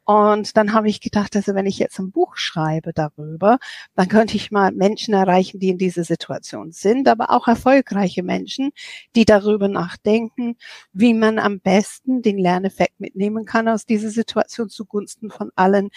Und 0.03 0.57
dann 0.57 0.73
habe 0.73 0.89
ich 0.89 0.99
gedacht, 0.99 1.35
also 1.35 1.53
wenn 1.53 1.67
ich 1.67 1.77
jetzt 1.77 1.99
ein 1.99 2.11
Buch 2.11 2.35
schreibe 2.35 2.91
darüber, 2.93 3.59
dann 3.95 4.07
könnte 4.07 4.35
ich 4.35 4.51
mal 4.51 4.71
Menschen 4.71 5.13
erreichen, 5.13 5.59
die 5.59 5.69
in 5.69 5.77
dieser 5.77 6.03
Situation 6.03 6.71
sind, 6.71 7.07
aber 7.07 7.29
auch 7.29 7.47
erfolgreiche 7.47 8.23
Menschen, 8.23 8.71
die 9.15 9.25
darüber 9.25 9.67
nachdenken, 9.67 10.57
wie 10.91 11.13
man 11.13 11.37
am 11.37 11.59
besten 11.59 12.21
den 12.21 12.39
Lerneffekt 12.39 12.99
mitnehmen 12.99 13.45
kann 13.45 13.67
aus 13.67 13.85
dieser 13.85 14.09
Situation 14.09 14.69
zugunsten 14.69 15.29
von 15.29 15.51
allen, 15.55 15.89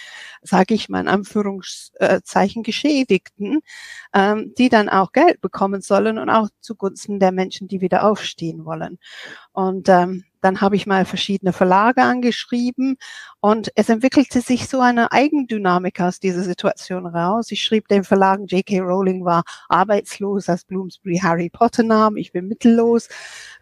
sage 0.43 0.75
ich 0.75 0.89
mal 0.89 1.01
in 1.01 1.09
Anführungszeichen, 1.09 2.63
Geschädigten, 2.63 3.61
ähm, 4.13 4.53
die 4.59 4.69
dann 4.69 4.89
auch 4.89 5.13
Geld 5.13 5.41
bekommen 5.41 5.81
sollen 5.81 6.19
und 6.19 6.29
auch 6.29 6.49
zugunsten 6.61 7.21
der 7.21 7.33
Menschen, 7.33 7.69
die 7.69 7.81
wieder 7.81 8.05
aufstehen 8.05 8.65
wollen. 8.65 8.99
Und 9.53 9.89
ähm, 9.89 10.25
dann 10.45 10.61
habe 10.61 10.77
ich 10.77 10.87
mal 10.87 11.07
verschiedene 11.07 11.55
Verlage 11.55 12.03
angeschrieben 12.03 12.97
und 13.41 13.73
es 13.77 13.89
entwickelte 13.89 14.43
sich 14.43 14.69
so 14.69 14.81
eine 14.81 15.11
Eigendynamik 15.11 16.03
aus 16.03 16.21
dieser 16.21 16.43
Situation 16.43 17.07
raus. 17.07 17.51
Ich 17.51 17.63
schrieb 17.63 17.89
den 17.89 18.05
Verlagen, 18.05 18.45
J.K. 18.47 18.81
Rowling 18.81 19.25
war 19.25 19.45
arbeitslos, 19.71 20.51
als 20.51 20.65
Bloomsbury 20.65 21.21
Harry 21.23 21.49
Potter 21.49 21.83
nahm. 21.83 22.19
Ich 22.19 22.33
bin 22.33 22.47
mittellos, 22.47 23.09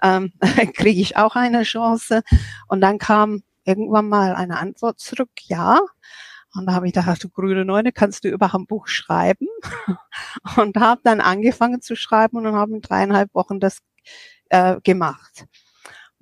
ähm, 0.03 0.33
kriege 0.75 1.01
ich 1.01 1.17
auch 1.17 1.37
eine 1.37 1.62
Chance. 1.62 2.23
Und 2.67 2.81
dann 2.81 2.99
kam 2.99 3.45
irgendwann 3.65 4.09
mal 4.09 4.35
eine 4.35 4.59
Antwort 4.59 4.99
zurück, 4.99 5.31
ja. 5.45 5.79
Und 6.55 6.67
da 6.67 6.73
habe 6.73 6.89
ich 6.89 6.95
gedacht, 6.95 7.23
du 7.23 7.29
grüne 7.29 7.65
Neune, 7.65 7.93
kannst 7.93 8.25
du 8.25 8.29
überhaupt 8.29 8.65
ein 8.65 8.67
Buch 8.67 8.89
schreiben? 8.89 9.47
Und 10.57 10.77
habe 10.77 11.01
dann 11.05 11.21
angefangen 11.21 11.81
zu 11.81 11.95
schreiben 11.95 12.39
und 12.39 12.55
habe 12.55 12.75
in 12.75 12.81
dreieinhalb 12.81 13.33
Wochen 13.35 13.61
das 13.61 13.79
äh, 14.51 14.81
gemacht. 14.83 15.47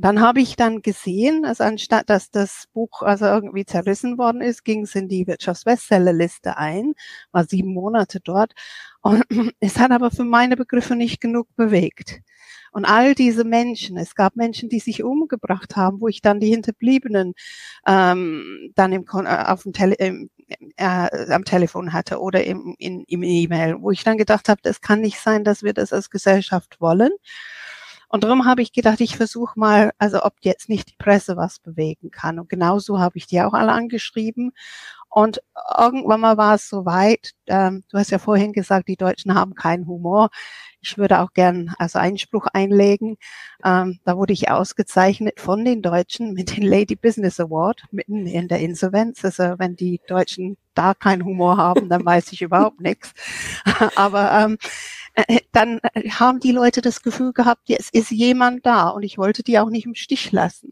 Dann 0.00 0.20
habe 0.20 0.40
ich 0.40 0.56
dann 0.56 0.80
gesehen, 0.82 1.44
also 1.44 1.64
anstatt 1.64 2.08
dass 2.08 2.30
das 2.30 2.64
Buch 2.72 3.02
also 3.02 3.26
irgendwie 3.26 3.66
zerrissen 3.66 4.16
worden 4.16 4.40
ist, 4.40 4.64
ging 4.64 4.82
es 4.84 4.94
in 4.94 5.08
die 5.08 5.26
Wirtschaftsbestsellerliste 5.26 6.56
ein, 6.56 6.94
war 7.32 7.44
sieben 7.44 7.74
Monate 7.74 8.20
dort. 8.20 8.54
Und 9.02 9.24
es 9.60 9.78
hat 9.78 9.90
aber 9.90 10.10
für 10.10 10.24
meine 10.24 10.56
Begriffe 10.56 10.96
nicht 10.96 11.20
genug 11.20 11.48
bewegt. 11.56 12.20
Und 12.72 12.84
all 12.84 13.14
diese 13.14 13.44
Menschen, 13.44 13.96
es 13.96 14.14
gab 14.14 14.36
Menschen, 14.36 14.68
die 14.68 14.78
sich 14.78 15.02
umgebracht 15.02 15.76
haben, 15.76 16.00
wo 16.00 16.08
ich 16.08 16.22
dann 16.22 16.40
die 16.40 16.50
Hinterbliebenen 16.50 17.34
ähm, 17.86 18.72
dann 18.76 18.92
im, 18.92 19.04
äh, 19.12 19.44
auf 19.46 19.64
dem 19.64 19.72
Tele, 19.72 19.96
im, 19.96 20.30
äh, 20.76 21.32
am 21.32 21.44
Telefon 21.44 21.92
hatte 21.92 22.20
oder 22.20 22.44
im, 22.44 22.74
in, 22.78 23.04
im 23.06 23.22
E-Mail, 23.22 23.76
wo 23.80 23.90
ich 23.90 24.04
dann 24.04 24.18
gedacht 24.18 24.48
habe, 24.48 24.60
das 24.62 24.80
kann 24.80 25.00
nicht 25.00 25.18
sein, 25.20 25.44
dass 25.44 25.62
wir 25.62 25.74
das 25.74 25.92
als 25.92 26.10
Gesellschaft 26.10 26.80
wollen. 26.80 27.10
Und 28.10 28.24
darum 28.24 28.44
habe 28.44 28.60
ich 28.60 28.72
gedacht, 28.72 29.00
ich 29.00 29.16
versuche 29.16 29.58
mal, 29.58 29.92
also 29.98 30.24
ob 30.24 30.34
jetzt 30.40 30.68
nicht 30.68 30.90
die 30.90 30.96
Presse 30.98 31.36
was 31.36 31.60
bewegen 31.60 32.10
kann. 32.10 32.40
Und 32.40 32.48
genauso 32.48 32.98
habe 32.98 33.16
ich 33.16 33.28
die 33.28 33.40
auch 33.40 33.52
alle 33.54 33.70
angeschrieben. 33.70 34.52
Und 35.08 35.40
irgendwann 35.78 36.20
mal 36.20 36.36
war 36.36 36.56
es 36.56 36.68
soweit. 36.68 37.32
Ähm, 37.46 37.84
du 37.88 37.98
hast 37.98 38.10
ja 38.10 38.18
vorhin 38.18 38.52
gesagt, 38.52 38.88
die 38.88 38.96
Deutschen 38.96 39.34
haben 39.34 39.54
keinen 39.54 39.86
Humor. 39.86 40.30
Ich 40.80 40.98
würde 40.98 41.20
auch 41.20 41.32
gern 41.34 41.72
also 41.78 42.00
Einspruch 42.00 42.46
einlegen. 42.52 43.16
Ähm, 43.64 44.00
da 44.04 44.16
wurde 44.16 44.32
ich 44.32 44.50
ausgezeichnet 44.50 45.38
von 45.40 45.64
den 45.64 45.82
Deutschen 45.82 46.32
mit 46.32 46.56
dem 46.56 46.64
Lady 46.64 46.96
Business 46.96 47.38
Award 47.38 47.84
mitten 47.92 48.26
in 48.26 48.48
der 48.48 48.58
Insolvenz. 48.60 49.24
Also 49.24 49.54
wenn 49.58 49.76
die 49.76 50.00
Deutschen 50.08 50.56
da 50.74 50.94
keinen 50.94 51.24
Humor 51.24 51.56
haben, 51.58 51.88
dann 51.88 52.04
weiß 52.04 52.32
ich 52.32 52.42
überhaupt 52.42 52.80
nichts. 52.80 53.12
Aber 53.96 54.32
ähm, 54.32 54.58
äh, 54.62 54.99
dann 55.52 55.80
äh, 55.94 56.10
haben 56.10 56.40
die 56.40 56.52
Leute 56.52 56.80
das 56.80 57.02
Gefühl 57.02 57.32
gehabt, 57.32 57.68
es 57.68 57.90
ist 57.90 58.10
jemand 58.10 58.66
da 58.66 58.88
und 58.88 59.02
ich 59.02 59.18
wollte 59.18 59.42
die 59.42 59.58
auch 59.58 59.70
nicht 59.70 59.86
im 59.86 59.94
Stich 59.94 60.32
lassen. 60.32 60.70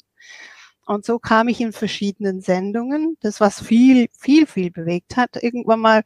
Und 0.86 1.04
so 1.04 1.18
kam 1.18 1.48
ich 1.48 1.60
in 1.60 1.72
verschiedenen 1.72 2.40
Sendungen, 2.40 3.18
das 3.20 3.40
was 3.40 3.62
viel, 3.62 4.08
viel, 4.18 4.46
viel 4.46 4.70
bewegt 4.70 5.18
hat. 5.18 5.36
Irgendwann 5.42 5.80
mal 5.80 6.02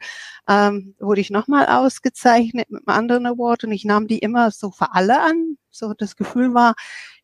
ähm, 0.49 0.97
wurde 0.99 1.21
ich 1.21 1.31
nochmal 1.31 1.67
ausgezeichnet 1.67 2.69
mit 2.69 2.81
einem 2.89 2.97
anderen 2.97 3.27
Award 3.27 3.63
und 3.63 3.73
ich 3.73 3.85
nahm 3.85 4.09
die 4.09 4.19
immer 4.19 4.51
so 4.51 4.73
für 4.73 4.93
alle 4.93 5.21
an. 5.21 5.57
So 5.71 5.95
das 5.95 6.17
Gefühl 6.17 6.53
war, 6.53 6.75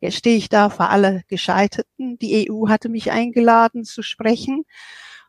jetzt 0.00 0.18
stehe 0.18 0.36
ich 0.36 0.48
da 0.48 0.70
für 0.70 0.84
alle 0.86 1.24
Gescheiterten. 1.26 2.16
Die 2.18 2.48
EU 2.48 2.68
hatte 2.68 2.88
mich 2.88 3.10
eingeladen 3.10 3.84
zu 3.84 4.02
sprechen 4.02 4.64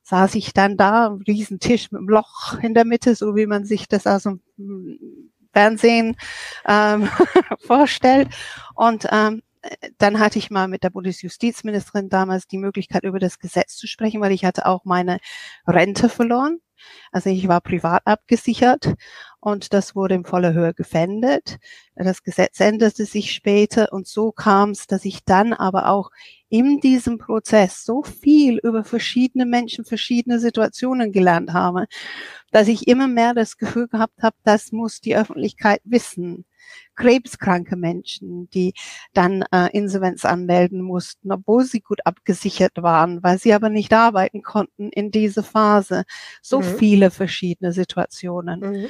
saß 0.04 0.36
ich 0.36 0.54
dann 0.54 0.76
da, 0.76 1.08
am 1.08 1.22
Riesentisch 1.22 1.92
mit 1.92 2.00
einem 2.00 2.10
Loch 2.10 2.58
in 2.62 2.74
der 2.74 2.86
Mitte, 2.86 3.16
so 3.16 3.36
wie 3.36 3.46
man 3.46 3.66
sich 3.66 3.88
das 3.88 4.08
aus 4.08 4.24
dem 4.24 4.42
Fernsehen 5.60 6.16
ähm, 6.66 7.10
vorstellt. 7.60 8.30
Und 8.76 9.08
ähm, 9.12 9.42
dann 9.98 10.20
hatte 10.20 10.40
ich 10.40 10.52
mal 10.52 10.70
mit 10.70 10.84
der 10.84 10.90
Bundesjustizministerin 10.90 12.08
damals 12.08 12.48
die 12.48 12.58
Möglichkeit, 12.58 13.04
über 13.04 13.20
das 13.20 13.40
Gesetz 13.40 13.76
zu 13.76 13.88
sprechen, 13.88 14.22
weil 14.22 14.32
ich 14.32 14.46
hatte 14.46 14.66
auch 14.66 14.86
meine 14.86 15.20
Rente 15.68 16.08
verloren. 16.08 16.60
Also 17.12 17.30
ich 17.30 17.50
war 17.50 17.60
privat 17.60 18.04
abgesichert 18.06 18.94
und 19.42 19.74
das 19.74 19.98
wurde 19.98 20.16
in 20.16 20.24
voller 20.24 20.54
Höhe 20.54 20.74
gefändet. 20.74 21.58
Das 21.96 22.24
Gesetz 22.24 22.62
änderte 22.62 23.04
sich 23.04 23.34
später 23.34 23.92
und 23.92 24.08
so 24.08 24.32
kam 24.32 24.70
es, 24.70 24.88
dass 24.88 25.04
ich 25.04 25.26
dann 25.26 25.52
aber 25.52 25.90
auch 25.90 26.10
in 26.50 26.80
diesem 26.80 27.18
Prozess 27.18 27.86
so 27.86 28.04
viel 28.04 28.58
über 28.64 28.84
verschiedene 28.84 29.46
Menschen, 29.46 29.86
verschiedene 29.86 30.40
Situationen 30.40 31.12
gelernt 31.12 31.54
habe, 31.54 31.86
dass 32.52 32.68
ich 32.68 32.88
immer 32.88 33.08
mehr 33.08 33.34
das 33.34 33.58
Gefühl 33.58 33.88
gehabt 33.88 34.22
habe, 34.22 34.36
das 34.44 34.72
muss 34.72 35.02
die 35.02 35.16
Öffentlichkeit 35.16 35.82
wissen. 35.84 36.46
Krebskranke 36.96 37.76
Menschen, 37.76 38.50
die 38.50 38.74
dann 39.14 39.44
äh, 39.52 39.70
Insolvenz 39.72 40.26
anmelden 40.26 40.82
mussten, 40.82 41.32
obwohl 41.32 41.64
sie 41.64 41.82
gut 41.82 42.00
abgesichert 42.06 42.74
waren, 42.78 43.24
weil 43.24 43.40
sie 43.40 43.54
aber 43.54 43.70
nicht 43.70 43.94
arbeiten 43.94 44.42
konnten 44.42 44.90
in 44.90 45.10
diese 45.10 45.42
Phase. 45.42 46.04
So 46.42 46.60
mhm. 46.60 46.78
viele 46.78 47.12
verschiedene 47.12 47.72
Situationen. 47.72 48.60
Mhm. 48.60 48.88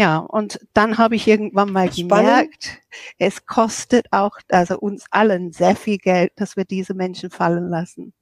Ja, 0.00 0.16
und 0.16 0.58
dann 0.72 0.96
habe 0.96 1.14
ich 1.14 1.28
irgendwann 1.28 1.72
mal 1.72 1.92
Spannend. 1.92 2.08
gemerkt, 2.08 2.80
es 3.18 3.44
kostet 3.44 4.06
auch, 4.12 4.38
also 4.48 4.78
uns 4.78 5.04
allen 5.10 5.52
sehr 5.52 5.76
viel 5.76 5.98
Geld, 5.98 6.32
dass 6.36 6.56
wir 6.56 6.64
diese 6.64 6.94
Menschen 6.94 7.28
fallen 7.28 7.68
lassen. 7.68 8.14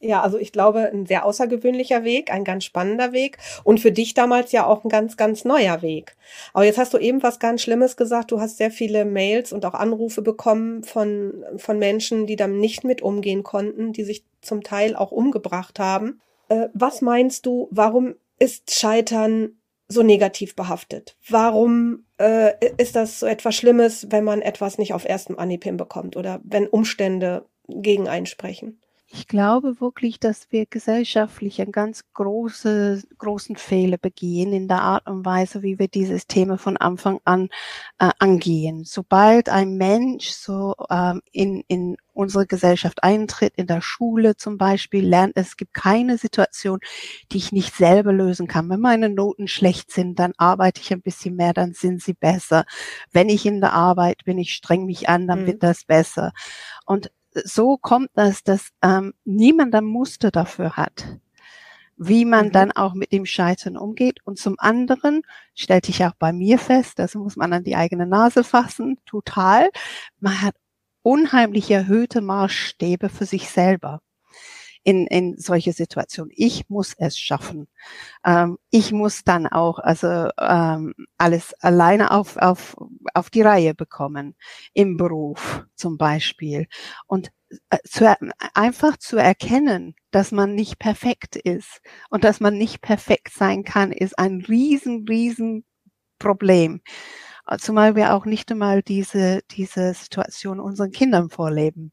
Ja, 0.00 0.22
also 0.22 0.38
ich 0.38 0.50
glaube, 0.50 0.90
ein 0.90 1.04
sehr 1.04 1.26
außergewöhnlicher 1.26 2.04
Weg, 2.04 2.32
ein 2.32 2.42
ganz 2.42 2.64
spannender 2.64 3.12
Weg 3.12 3.36
und 3.64 3.80
für 3.80 3.92
dich 3.92 4.14
damals 4.14 4.50
ja 4.52 4.64
auch 4.64 4.82
ein 4.82 4.88
ganz, 4.88 5.18
ganz 5.18 5.44
neuer 5.44 5.82
Weg. 5.82 6.16
Aber 6.54 6.64
jetzt 6.64 6.78
hast 6.78 6.94
du 6.94 6.98
eben 6.98 7.22
was 7.22 7.38
ganz 7.38 7.60
Schlimmes 7.60 7.98
gesagt. 7.98 8.30
Du 8.30 8.40
hast 8.40 8.56
sehr 8.56 8.70
viele 8.70 9.04
Mails 9.04 9.52
und 9.52 9.66
auch 9.66 9.74
Anrufe 9.74 10.22
bekommen 10.22 10.84
von, 10.84 11.44
von 11.58 11.78
Menschen, 11.78 12.26
die 12.26 12.36
dann 12.36 12.60
nicht 12.60 12.82
mit 12.82 13.02
umgehen 13.02 13.42
konnten, 13.42 13.92
die 13.92 14.04
sich 14.04 14.24
zum 14.40 14.62
Teil 14.62 14.96
auch 14.96 15.12
umgebracht 15.12 15.78
haben. 15.78 16.18
Äh, 16.48 16.68
was 16.72 17.02
meinst 17.02 17.44
du, 17.44 17.68
warum 17.70 18.14
ist 18.38 18.70
Scheitern 18.74 19.58
so 19.88 20.02
negativ 20.02 20.56
behaftet? 20.56 21.16
Warum 21.28 22.06
äh, 22.18 22.52
ist 22.76 22.96
das 22.96 23.20
so 23.20 23.26
etwas 23.26 23.54
Schlimmes, 23.54 24.06
wenn 24.10 24.24
man 24.24 24.42
etwas 24.42 24.78
nicht 24.78 24.94
auf 24.94 25.04
erstem 25.04 25.38
Anhieb 25.38 25.64
hinbekommt 25.64 26.16
oder 26.16 26.40
wenn 26.44 26.66
Umstände 26.66 27.46
gegen 27.68 28.08
einsprechen? 28.08 28.80
Ich 29.08 29.28
glaube 29.28 29.80
wirklich, 29.80 30.18
dass 30.18 30.50
wir 30.50 30.66
gesellschaftlich 30.66 31.60
einen 31.60 31.70
ganz 31.70 32.02
große, 32.12 33.04
großen 33.18 33.54
Fehler 33.54 33.98
begehen 33.98 34.52
in 34.52 34.66
der 34.66 34.82
Art 34.82 35.06
und 35.06 35.24
Weise, 35.24 35.62
wie 35.62 35.78
wir 35.78 35.86
dieses 35.86 36.26
Thema 36.26 36.58
von 36.58 36.76
Anfang 36.76 37.20
an 37.24 37.48
äh, 38.00 38.10
angehen. 38.18 38.82
Sobald 38.84 39.48
ein 39.48 39.76
Mensch 39.76 40.30
so 40.30 40.74
ähm, 40.90 41.22
in, 41.30 41.62
in 41.68 41.96
unsere 42.14 42.46
Gesellschaft 42.46 43.04
eintritt, 43.04 43.52
in 43.56 43.68
der 43.68 43.80
Schule 43.80 44.36
zum 44.36 44.58
Beispiel, 44.58 45.06
lernt 45.06 45.36
es 45.36 45.56
gibt 45.56 45.72
keine 45.72 46.18
Situation, 46.18 46.80
die 47.30 47.36
ich 47.36 47.52
nicht 47.52 47.76
selber 47.76 48.12
lösen 48.12 48.48
kann. 48.48 48.68
Wenn 48.68 48.80
meine 48.80 49.08
Noten 49.08 49.46
schlecht 49.46 49.92
sind, 49.92 50.18
dann 50.18 50.32
arbeite 50.36 50.80
ich 50.80 50.92
ein 50.92 51.02
bisschen 51.02 51.36
mehr, 51.36 51.52
dann 51.52 51.74
sind 51.74 52.02
sie 52.02 52.14
besser. 52.14 52.64
Wenn 53.12 53.28
ich 53.28 53.46
in 53.46 53.60
der 53.60 53.72
Arbeit 53.72 54.24
bin, 54.24 54.38
ich 54.38 54.52
streng 54.52 54.84
mich 54.84 55.08
an, 55.08 55.28
dann 55.28 55.42
mhm. 55.42 55.46
wird 55.46 55.62
das 55.62 55.84
besser. 55.84 56.32
Und 56.86 57.12
so 57.44 57.76
kommt 57.76 58.10
das, 58.14 58.42
dass 58.42 58.70
ähm, 58.82 59.14
niemand 59.24 59.74
ein 59.74 59.84
Muster 59.84 60.30
dafür 60.30 60.76
hat, 60.76 61.06
wie 61.96 62.24
man 62.24 62.46
mhm. 62.46 62.52
dann 62.52 62.72
auch 62.72 62.94
mit 62.94 63.12
dem 63.12 63.26
Scheitern 63.26 63.76
umgeht. 63.76 64.20
Und 64.24 64.38
zum 64.38 64.56
anderen 64.58 65.22
stellte 65.54 65.90
ich 65.90 66.04
auch 66.04 66.14
bei 66.18 66.32
mir 66.32 66.58
fest, 66.58 66.98
das 66.98 67.14
muss 67.14 67.36
man 67.36 67.52
an 67.52 67.64
die 67.64 67.76
eigene 67.76 68.06
Nase 68.06 68.44
fassen, 68.44 68.98
total. 69.06 69.70
Man 70.20 70.40
hat 70.42 70.54
unheimlich 71.02 71.70
erhöhte 71.70 72.20
Maßstäbe 72.20 73.08
für 73.08 73.26
sich 73.26 73.50
selber 73.50 74.00
in, 74.86 75.08
in 75.08 75.36
solche 75.36 75.72
Situationen. 75.72 76.32
Ich 76.36 76.68
muss 76.68 76.94
es 76.96 77.18
schaffen. 77.18 77.66
Ähm, 78.24 78.56
ich 78.70 78.92
muss 78.92 79.24
dann 79.24 79.48
auch 79.48 79.80
also 79.80 80.30
ähm, 80.40 80.94
alles 81.18 81.54
alleine 81.54 82.12
auf, 82.12 82.36
auf, 82.36 82.76
auf 83.12 83.28
die 83.28 83.42
Reihe 83.42 83.74
bekommen, 83.74 84.36
im 84.74 84.96
Beruf 84.96 85.64
zum 85.74 85.98
Beispiel. 85.98 86.68
Und 87.08 87.32
äh, 87.70 87.78
zu, 87.84 88.16
einfach 88.54 88.96
zu 88.96 89.16
erkennen, 89.16 89.96
dass 90.12 90.30
man 90.30 90.54
nicht 90.54 90.78
perfekt 90.78 91.34
ist 91.34 91.80
und 92.08 92.22
dass 92.22 92.38
man 92.38 92.56
nicht 92.56 92.80
perfekt 92.80 93.32
sein 93.34 93.64
kann, 93.64 93.90
ist 93.90 94.16
ein 94.20 94.44
riesen, 94.48 95.04
riesen 95.08 95.64
Problem. 96.20 96.80
Zumal 97.58 97.94
wir 97.94 98.14
auch 98.14 98.24
nicht 98.24 98.50
einmal 98.50 98.82
diese, 98.82 99.40
diese 99.52 99.94
Situation 99.94 100.58
unseren 100.58 100.90
Kindern 100.90 101.30
vorleben. 101.30 101.92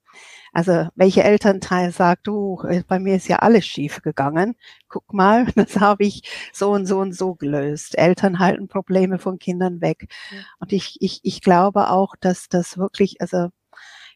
Also 0.51 0.87
welche 0.95 1.23
Elternteil 1.23 1.91
sagt, 1.91 2.27
du, 2.27 2.61
äh, 2.67 2.83
bei 2.87 2.99
mir 2.99 3.15
ist 3.15 3.27
ja 3.27 3.37
alles 3.37 3.65
schief 3.65 4.01
gegangen. 4.01 4.55
Guck 4.87 5.13
mal, 5.13 5.45
das 5.55 5.79
habe 5.79 6.05
ich 6.05 6.23
so 6.53 6.71
und 6.71 6.85
so 6.87 6.99
und 6.99 7.13
so 7.13 7.35
gelöst. 7.35 7.97
Eltern 7.97 8.39
halten 8.39 8.67
Probleme 8.67 9.19
von 9.19 9.37
Kindern 9.39 9.81
weg. 9.81 10.07
Ja. 10.31 10.37
Und 10.59 10.73
ich, 10.73 10.97
ich, 11.01 11.19
ich 11.23 11.41
glaube 11.41 11.89
auch, 11.89 12.15
dass 12.19 12.49
das 12.49 12.77
wirklich, 12.77 13.21
also 13.21 13.49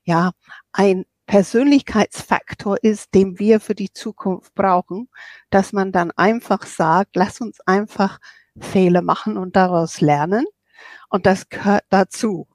ja, 0.03 0.31
ein 0.71 1.05
Persönlichkeitsfaktor 1.27 2.77
ist, 2.81 3.13
den 3.13 3.37
wir 3.37 3.59
für 3.59 3.75
die 3.75 3.91
Zukunft 3.91 4.55
brauchen, 4.55 5.09
dass 5.49 5.73
man 5.73 5.91
dann 5.91 6.11
einfach 6.11 6.65
sagt, 6.65 7.15
lass 7.15 7.41
uns 7.41 7.59
einfach 7.61 8.19
Fehler 8.59 9.01
machen 9.01 9.37
und 9.37 9.55
daraus 9.55 10.01
lernen. 10.01 10.45
Und 11.09 11.25
das 11.25 11.49
gehört 11.49 11.83
dazu. 11.89 12.47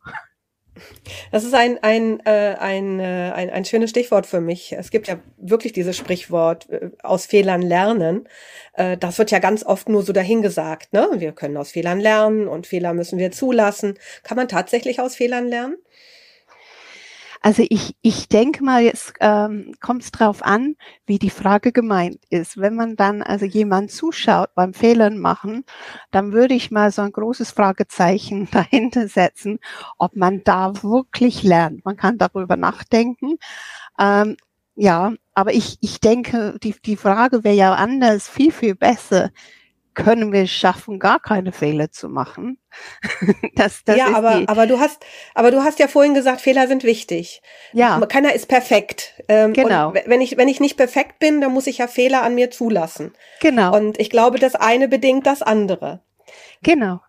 Das 1.31 1.45
ist 1.45 1.55
ein, 1.55 1.79
ein, 1.83 2.21
äh, 2.21 2.57
ein, 2.59 2.99
äh, 2.99 3.33
ein, 3.35 3.51
ein 3.51 3.65
schönes 3.65 3.91
Stichwort 3.91 4.27
für 4.27 4.41
mich. 4.41 4.73
Es 4.73 4.91
gibt 4.91 5.07
ja 5.07 5.19
wirklich 5.37 5.73
dieses 5.73 5.97
Sprichwort, 5.97 6.69
äh, 6.71 6.91
aus 7.03 7.27
Fehlern 7.27 7.61
lernen. 7.61 8.29
Äh, 8.73 8.97
das 8.97 9.19
wird 9.19 9.31
ja 9.31 9.39
ganz 9.39 9.65
oft 9.65 9.89
nur 9.89 10.03
so 10.03 10.13
dahingesagt. 10.13 10.93
Ne? 10.93 11.09
Wir 11.17 11.33
können 11.33 11.57
aus 11.57 11.73
Fehlern 11.73 12.01
lernen 12.01 12.49
und 12.49 12.67
Fehler 12.67 12.95
müssen 12.95 13.19
wir 13.19 13.33
zulassen. 13.33 13.99
Kann 14.23 14.37
man 14.37 14.49
tatsächlich 14.49 15.01
aus 15.01 15.15
Fehlern 15.15 15.47
lernen? 15.47 15.77
Also 17.45 17.65
ich, 17.69 17.97
ich 18.03 18.29
denke 18.29 18.63
mal, 18.63 18.83
jetzt 18.83 19.15
ähm, 19.21 19.75
kommt 19.81 20.03
es 20.05 20.13
drauf 20.13 20.45
an, 20.45 20.77
wie 21.07 21.19
die 21.19 21.31
Frage 21.31 21.73
gemeint 21.73 22.19
ist. 22.31 22.57
Wenn 22.57 22.77
man 22.77 22.95
dann 22.95 23.21
also 23.23 23.45
jemand 23.47 23.91
zuschaut 23.91 24.55
beim 24.55 24.75
Fehlern 24.75 25.19
machen, 25.19 25.65
dann 26.13 26.33
würde 26.33 26.55
ich 26.55 26.71
mal 26.71 26.93
so 26.93 27.03
ein 27.03 27.11
großes 27.13 27.51
Fragezeichen 27.51 28.49
dahinter 28.53 29.09
setzen, 29.09 29.59
ob 29.99 30.15
man 30.17 30.45
da 30.45 30.83
wirklich 30.85 31.43
lernt. 31.43 31.85
Man 31.85 31.97
kann 31.97 32.17
darüber 32.19 32.57
nachdenken, 32.57 33.37
Ähm, 33.99 34.37
ja, 34.75 35.13
aber 35.35 35.53
ich, 35.55 35.77
ich 35.81 36.01
denke, 36.01 36.57
die, 36.63 36.75
die 36.85 36.97
Frage 36.97 37.45
wäre 37.45 37.55
ja 37.57 37.75
anders, 37.75 38.29
viel, 38.29 38.53
viel 38.53 38.75
besser. 38.75 39.31
Können 39.95 40.33
wir 40.33 40.43
es 40.43 40.51
schaffen, 40.51 40.99
gar 40.99 41.21
keine 41.21 41.53
Fehler 41.53 41.91
zu 41.91 42.09
machen? 42.09 42.59
das, 43.55 43.85
das 43.85 43.97
ja, 43.97 44.15
aber, 44.15 44.43
aber 44.47 44.67
du 44.67 44.81
hast, 44.81 45.05
aber 45.35 45.51
du 45.51 45.63
hast 45.63 45.79
ja 45.79 45.89
vorhin 45.89 46.15
gesagt, 46.15 46.41
Fehler 46.41 46.67
sind 46.67 46.85
wichtig. 46.85 47.43
Ja. 47.73 48.01
Keiner 48.07 48.35
ist 48.35 48.49
perfekt. 48.49 49.23
Ähm, 49.29 49.53
genau. 49.53 49.93
wenn 49.93 50.21
ich, 50.21 50.37
wenn 50.37 50.49
ich 50.49 50.61
nicht 50.61 50.77
perfekt 50.77 51.19
bin, 51.19 51.41
dann 51.41 51.53
muss 51.53 51.67
ich 51.67 51.79
ja 51.79 51.87
Fehler 51.87 52.23
an 52.23 52.35
mir 52.35 52.51
zulassen. 52.51 53.13
Genau. 53.41 53.77
Und 53.77 53.99
ich 54.01 54.11
glaube, 54.11 54.39
das 54.39 54.55
eine 54.55 54.89
bedingt 54.89 55.27
das 55.27 55.43
andere. 55.43 56.01
Genau, 56.63 57.01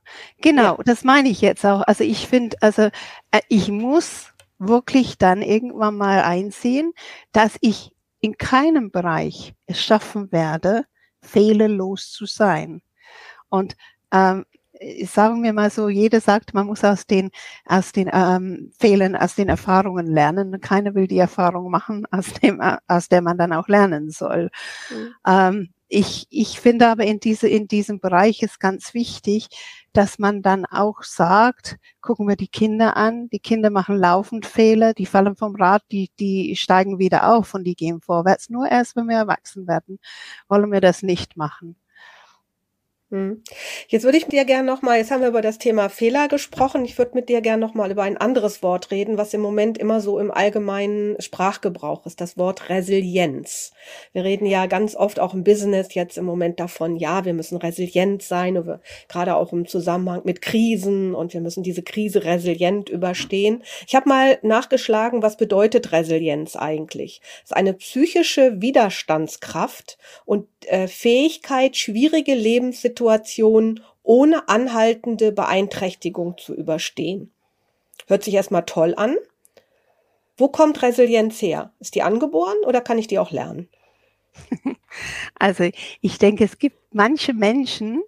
genau, 0.42 0.78
ja. 0.78 0.84
das 0.84 1.04
meine 1.04 1.30
ich 1.30 1.42
jetzt 1.42 1.66
auch. 1.66 1.82
Also 1.82 2.04
ich 2.04 2.28
finde, 2.28 2.58
also 2.62 2.90
äh, 3.32 3.42
ich 3.50 3.70
muss 3.70 4.34
wirklich 4.58 5.18
dann 5.18 5.42
irgendwann 5.42 5.96
mal 5.96 6.22
einsehen, 6.22 6.94
dass 7.32 7.58
ich 7.62 7.92
in 8.20 8.38
keinem 8.38 8.90
Bereich 8.90 9.54
es 9.66 9.84
schaffen 9.84 10.32
werde, 10.32 10.86
fehlerlos 11.24 12.12
zu 12.12 12.25
sein. 12.25 12.82
Und 13.50 13.75
ähm, 14.12 14.46
sagen 15.06 15.44
wir 15.44 15.53
mal 15.53 15.70
so, 15.70 15.89
jeder 15.89 16.20
sagt, 16.20 16.53
man 16.53 16.68
muss 16.68 16.84
aus 16.84 17.06
den, 17.08 17.32
aus 17.65 17.92
den 17.92 18.10
ähm, 18.12 18.72
Fehlern, 18.80 19.15
aus 19.15 19.36
den 19.36 19.50
Erfahrungen 19.50 20.08
lernen. 20.08 20.60
Keiner 20.62 20.96
will 20.96 21.08
die 21.08 21.18
Erfahrung 21.18 21.70
machen, 21.72 22.06
aus, 22.12 22.34
dem, 22.34 22.62
aus 22.88 23.10
der 23.10 23.22
man 23.22 23.38
dann 23.38 23.53
auch 23.53 23.68
lernen 23.68 24.10
soll. 24.12 24.50
Mhm. 24.89 25.13
Ähm, 25.27 25.70
ich, 25.88 26.25
ich 26.30 26.60
finde 26.60 26.88
aber 26.88 27.03
in, 27.03 27.20
diese, 27.20 27.48
in 27.48 27.68
diesem 27.68 28.00
Bereich 28.00 28.42
ist 28.42 28.60
ganz 28.60 28.94
wichtig, 28.94 29.50
dass 29.94 30.20
man 30.20 30.42
dann 30.42 30.66
auch 30.66 31.04
sagt, 31.04 31.78
gucken 32.02 32.28
wir 32.28 32.36
die 32.36 32.48
Kinder 32.48 32.98
an, 32.98 33.30
die 33.30 33.40
Kinder 33.40 33.70
machen 33.70 33.98
laufend 33.98 34.46
Fehler, 34.46 34.94
die 34.94 35.06
fallen 35.06 35.36
vom 35.36 35.56
Rad, 35.56 35.84
die, 35.92 36.12
die 36.20 36.56
steigen 36.56 37.00
wieder 37.00 37.32
auf 37.34 37.54
und 37.54 37.64
die 37.64 37.76
gehen 37.76 38.02
vorwärts. 38.02 38.50
Nur 38.50 38.68
erst, 38.70 38.96
wenn 38.96 39.08
wir 39.08 39.18
erwachsen 39.18 39.68
werden, 39.68 40.00
wollen 40.50 40.72
wir 40.72 40.82
das 40.82 41.04
nicht 41.04 41.38
machen. 41.38 41.76
Hm. 43.13 43.43
Jetzt 43.89 44.05
würde 44.05 44.17
ich 44.17 44.24
mit 44.24 44.34
dir 44.34 44.43
gerne 44.43 44.65
nochmal, 44.65 44.98
jetzt 44.98 45.12
haben 45.12 45.22
wir 45.22 45.27
über 45.27 45.43
das 45.43 45.60
Thema 45.60 45.88
Fehler 45.89 46.27
gesprochen, 46.27 46.84
ich 46.84 46.98
würde 46.98 47.12
mit 47.13 47.29
dir 47.29 47.41
gerne 47.41 47.63
nochmal 47.63 47.91
über 47.91 48.01
ein 48.01 48.17
anderes 48.17 48.63
Wort 48.63 48.89
reden, 48.89 49.20
was 49.20 49.36
im 49.36 49.41
Moment 49.41 49.77
immer 49.77 50.01
so 50.01 50.17
im 50.17 50.32
allgemeinen 50.32 51.22
Sprachgebrauch 51.22 52.08
ist, 52.08 52.22
das 52.22 52.39
Wort 52.39 52.70
Resilienz. 52.70 53.72
Wir 54.13 54.24
reden 54.24 54.48
ja 54.48 54.65
ganz 54.65 54.96
oft 54.96 55.20
auch 55.20 55.36
im 55.36 55.43
Business 55.43 55.93
jetzt 55.93 56.17
im 56.17 56.25
Moment 56.25 56.60
davon, 56.60 56.96
ja, 56.96 57.24
wir 57.24 57.36
müssen 57.36 57.58
resilient 57.58 58.24
sein, 58.24 58.55
wir, 58.55 58.82
gerade 59.08 59.36
auch 59.36 59.53
im 59.53 59.67
Zusammenhang 59.67 60.22
mit 60.24 60.41
Krisen 60.41 61.13
und 61.13 61.36
wir 61.36 61.41
müssen 61.41 61.62
diese 61.62 61.84
Krise 61.84 62.24
resilient 62.24 62.89
überstehen. 62.89 63.62
Ich 63.86 63.93
habe 63.93 64.10
mal 64.10 64.39
nachgeschlagen, 64.41 65.22
was 65.22 65.38
bedeutet 65.38 65.91
Resilienz 65.91 66.55
eigentlich? 66.55 67.22
Es 67.43 67.51
ist 67.51 67.55
eine 67.55 67.75
psychische 67.75 68.60
Widerstandskraft 68.60 70.00
und 70.25 70.48
äh, 70.65 70.88
Fähigkeit, 70.88 71.77
schwierige 71.77 72.34
Lebenssituationen 72.34 73.03
ohne 74.04 74.50
anhaltende 74.50 75.32
Beeinträchtigung 75.32 76.38
zu 76.38 76.54
überstehen. 76.54 77.32
Hört 78.08 78.24
sich 78.24 78.34
erstmal 78.34 78.66
toll 78.66 78.94
an. 78.96 79.16
Wo 80.36 80.48
kommt 80.48 80.82
Resilienz 80.82 81.42
her? 81.42 81.72
Ist 81.80 81.96
die 81.96 82.02
angeboren 82.02 82.58
oder 82.66 82.82
kann 82.82 82.98
ich 82.98 83.08
die 83.08 83.20
auch 83.20 83.32
lernen? 83.32 83.70
Also 85.40 85.70
ich 86.02 86.20
denke, 86.20 86.44
es 86.44 86.60
gibt 86.60 86.94
manche 86.94 87.34
Menschen, 87.34 88.04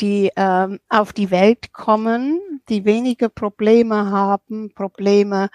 die 0.00 0.30
ähm, 0.36 0.80
auf 0.88 1.12
die 1.12 1.30
Welt 1.30 1.72
kommen, 1.72 2.40
die 2.68 2.84
wenige 2.84 3.28
Probleme 3.28 4.10
haben, 4.10 4.72
Probleme 4.74 5.50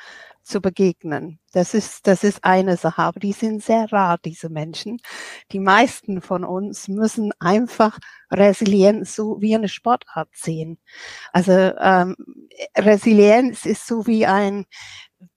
zu 0.49 0.61
begegnen. 0.61 1.39
Das 1.53 1.73
ist, 1.73 2.07
das 2.07 2.23
ist 2.23 2.43
eine 2.43 2.77
Sache, 2.77 3.01
aber 3.01 3.19
die 3.19 3.31
sind 3.31 3.63
sehr 3.63 3.91
rar, 3.91 4.17
diese 4.23 4.49
Menschen. 4.49 4.99
Die 5.51 5.59
meisten 5.59 6.21
von 6.21 6.43
uns 6.43 6.87
müssen 6.87 7.31
einfach 7.39 7.99
Resilienz 8.31 9.15
so 9.15 9.41
wie 9.41 9.55
eine 9.55 9.69
Sportart 9.69 10.29
sehen. 10.33 10.79
Also 11.31 11.51
ähm, 11.53 12.15
Resilienz 12.77 13.65
ist 13.65 13.87
so 13.87 14.05
wie 14.07 14.25
ein 14.25 14.65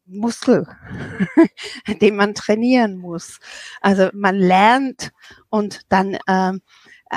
Muskel, 0.07 0.67
den 2.01 2.17
man 2.17 2.35
trainieren 2.35 2.97
muss. 2.97 3.39
Also 3.81 4.11
man 4.13 4.37
lernt 4.37 5.13
und 5.49 5.83
dann 5.89 6.19
ähm, 6.29 6.63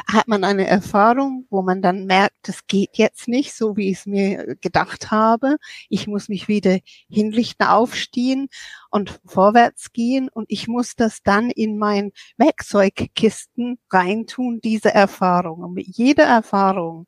hat 0.08 0.28
man 0.28 0.44
eine 0.44 0.68
Erfahrung, 0.68 1.48
wo 1.50 1.62
man 1.62 1.82
dann 1.82 2.06
merkt, 2.06 2.50
es 2.50 2.68
geht 2.68 2.98
jetzt 2.98 3.30
nicht 3.30 3.54
so, 3.54 3.78
wie 3.78 3.92
ich 3.92 4.00
es 4.00 4.06
mir 4.06 4.58
gedacht 4.60 5.10
habe. 5.10 5.56
Ich 5.90 6.06
muss 6.06 6.28
mich 6.28 6.50
wieder 6.50 6.80
hinrichten, 7.10 7.66
aufstehen 7.66 8.50
und 8.90 9.22
vorwärts 9.26 9.94
gehen 9.94 10.28
und 10.28 10.48
ich 10.50 10.68
muss 10.68 10.96
das 10.96 11.24
dann 11.24 11.50
in 11.50 11.78
mein 11.78 12.12
Werkzeugkisten 12.38 13.80
reintun, 13.90 14.60
diese 14.62 14.94
Erfahrung. 14.94 15.62
Und 15.62 15.74
mit 15.74 15.88
jeder 15.88 16.26
Erfahrung, 16.26 17.08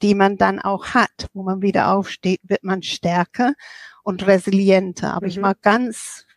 die 0.00 0.14
man 0.14 0.36
dann 0.36 0.60
auch 0.60 0.86
hat, 0.86 1.28
wo 1.32 1.42
man 1.42 1.60
wieder 1.60 1.92
aufsteht, 1.92 2.40
wird 2.44 2.62
man 2.62 2.82
stärker 2.82 3.54
und 4.04 4.26
resilienter. 4.26 5.12
Aber 5.12 5.26
mhm. 5.26 5.30
ich 5.30 5.40
mag 5.40 5.60
ganz 5.60 6.27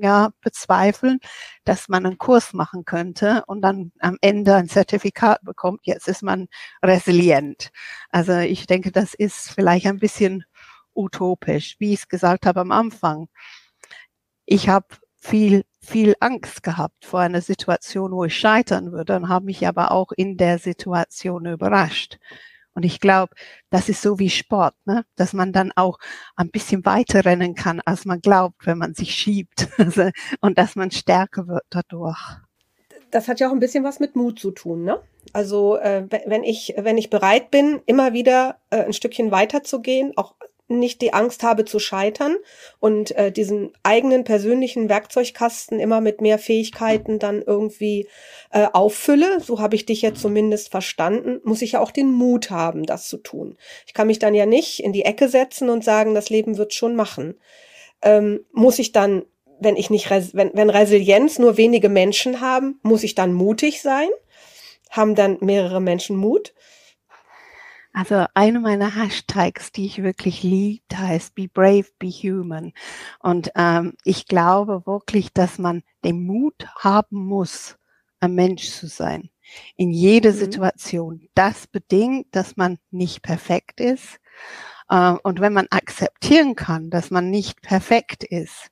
ja, 0.00 0.30
bezweifeln, 0.40 1.18
dass 1.64 1.88
man 1.88 2.06
einen 2.06 2.18
Kurs 2.18 2.52
machen 2.52 2.84
könnte 2.84 3.42
und 3.46 3.62
dann 3.62 3.92
am 4.00 4.16
Ende 4.20 4.54
ein 4.54 4.68
Zertifikat 4.68 5.42
bekommt, 5.42 5.80
jetzt 5.84 6.08
ist 6.08 6.22
man 6.22 6.48
resilient. 6.82 7.70
Also 8.10 8.38
ich 8.38 8.66
denke, 8.66 8.92
das 8.92 9.14
ist 9.14 9.50
vielleicht 9.50 9.86
ein 9.86 9.98
bisschen 9.98 10.44
utopisch, 10.94 11.76
wie 11.78 11.92
ich 11.92 12.00
es 12.00 12.08
gesagt 12.08 12.46
habe 12.46 12.60
am 12.60 12.72
Anfang. 12.72 13.28
Ich 14.46 14.68
habe 14.68 14.86
viel, 15.16 15.64
viel 15.80 16.14
Angst 16.20 16.62
gehabt 16.62 17.04
vor 17.04 17.20
einer 17.20 17.40
Situation, 17.40 18.12
wo 18.12 18.24
ich 18.24 18.36
scheitern 18.36 18.92
würde 18.92 19.16
und 19.16 19.28
habe 19.28 19.46
mich 19.46 19.66
aber 19.66 19.92
auch 19.92 20.12
in 20.16 20.36
der 20.36 20.58
Situation 20.58 21.46
überrascht. 21.46 22.18
Und 22.78 22.84
ich 22.84 23.00
glaube, 23.00 23.34
das 23.70 23.88
ist 23.88 24.02
so 24.02 24.20
wie 24.20 24.30
Sport, 24.30 24.76
ne? 24.84 25.04
dass 25.16 25.32
man 25.32 25.52
dann 25.52 25.72
auch 25.74 25.98
ein 26.36 26.48
bisschen 26.48 26.86
weiter 26.86 27.24
rennen 27.24 27.56
kann, 27.56 27.80
als 27.84 28.04
man 28.04 28.20
glaubt, 28.20 28.68
wenn 28.68 28.78
man 28.78 28.94
sich 28.94 29.16
schiebt 29.16 29.66
also, 29.78 30.10
und 30.42 30.58
dass 30.58 30.76
man 30.76 30.92
stärker 30.92 31.48
wird 31.48 31.64
dadurch. 31.70 32.20
Das 33.10 33.26
hat 33.26 33.40
ja 33.40 33.48
auch 33.48 33.52
ein 33.52 33.58
bisschen 33.58 33.82
was 33.82 33.98
mit 33.98 34.14
Mut 34.14 34.38
zu 34.38 34.52
tun, 34.52 34.84
ne? 34.84 35.00
Also 35.32 35.76
äh, 35.76 36.06
wenn 36.26 36.44
ich 36.44 36.74
wenn 36.76 36.98
ich 36.98 37.10
bereit 37.10 37.50
bin, 37.50 37.80
immer 37.86 38.12
wieder 38.12 38.60
äh, 38.70 38.84
ein 38.84 38.92
Stückchen 38.92 39.32
weiterzugehen, 39.32 40.12
auch 40.16 40.36
nicht 40.68 41.00
die 41.00 41.14
Angst 41.14 41.42
habe 41.42 41.64
zu 41.64 41.78
scheitern 41.78 42.36
und 42.78 43.16
äh, 43.16 43.32
diesen 43.32 43.72
eigenen 43.82 44.24
persönlichen 44.24 44.88
Werkzeugkasten 44.88 45.80
immer 45.80 46.00
mit 46.00 46.20
mehr 46.20 46.38
Fähigkeiten 46.38 47.18
dann 47.18 47.42
irgendwie 47.42 48.06
äh, 48.50 48.66
auffülle, 48.72 49.40
so 49.40 49.60
habe 49.60 49.76
ich 49.76 49.86
dich 49.86 50.02
ja 50.02 50.14
zumindest 50.14 50.70
verstanden, 50.70 51.40
muss 51.44 51.62
ich 51.62 51.72
ja 51.72 51.80
auch 51.80 51.90
den 51.90 52.12
Mut 52.12 52.50
haben, 52.50 52.84
das 52.84 53.08
zu 53.08 53.16
tun. 53.16 53.56
Ich 53.86 53.94
kann 53.94 54.06
mich 54.06 54.18
dann 54.18 54.34
ja 54.34 54.46
nicht 54.46 54.80
in 54.80 54.92
die 54.92 55.04
Ecke 55.04 55.28
setzen 55.28 55.70
und 55.70 55.84
sagen, 55.84 56.14
das 56.14 56.30
Leben 56.30 56.58
wird 56.58 56.74
schon 56.74 56.94
machen. 56.94 57.34
Ähm, 58.02 58.44
muss 58.52 58.78
ich 58.78 58.92
dann, 58.92 59.24
wenn 59.58 59.76
ich 59.76 59.90
nicht, 59.90 60.10
wenn, 60.10 60.50
wenn 60.54 60.70
Resilienz 60.70 61.38
nur 61.38 61.56
wenige 61.56 61.88
Menschen 61.88 62.40
haben, 62.40 62.78
muss 62.82 63.02
ich 63.02 63.14
dann 63.14 63.32
mutig 63.32 63.80
sein? 63.82 64.08
Haben 64.90 65.14
dann 65.14 65.38
mehrere 65.40 65.80
Menschen 65.80 66.16
Mut? 66.16 66.54
Also 67.98 68.26
eine 68.34 68.60
meiner 68.60 68.94
Hashtags, 68.94 69.72
die 69.72 69.86
ich 69.86 70.04
wirklich 70.04 70.44
liebe, 70.44 70.96
heißt 70.96 71.34
Be 71.34 71.48
Brave, 71.48 71.88
Be 71.98 72.06
Human. 72.06 72.72
Und 73.18 73.50
ähm, 73.56 73.94
ich 74.04 74.26
glaube 74.26 74.86
wirklich, 74.86 75.32
dass 75.32 75.58
man 75.58 75.82
den 76.04 76.24
Mut 76.24 76.68
haben 76.76 77.26
muss, 77.26 77.76
ein 78.20 78.36
Mensch 78.36 78.70
zu 78.70 78.86
sein. 78.86 79.30
In 79.74 79.90
jeder 79.90 80.30
mhm. 80.30 80.36
Situation. 80.36 81.28
Das 81.34 81.66
bedingt, 81.66 82.28
dass 82.30 82.56
man 82.56 82.78
nicht 82.92 83.22
perfekt 83.22 83.80
ist. 83.80 84.20
Äh, 84.88 85.14
und 85.24 85.40
wenn 85.40 85.52
man 85.52 85.66
akzeptieren 85.70 86.54
kann, 86.54 86.90
dass 86.90 87.10
man 87.10 87.30
nicht 87.30 87.62
perfekt 87.62 88.22
ist, 88.22 88.70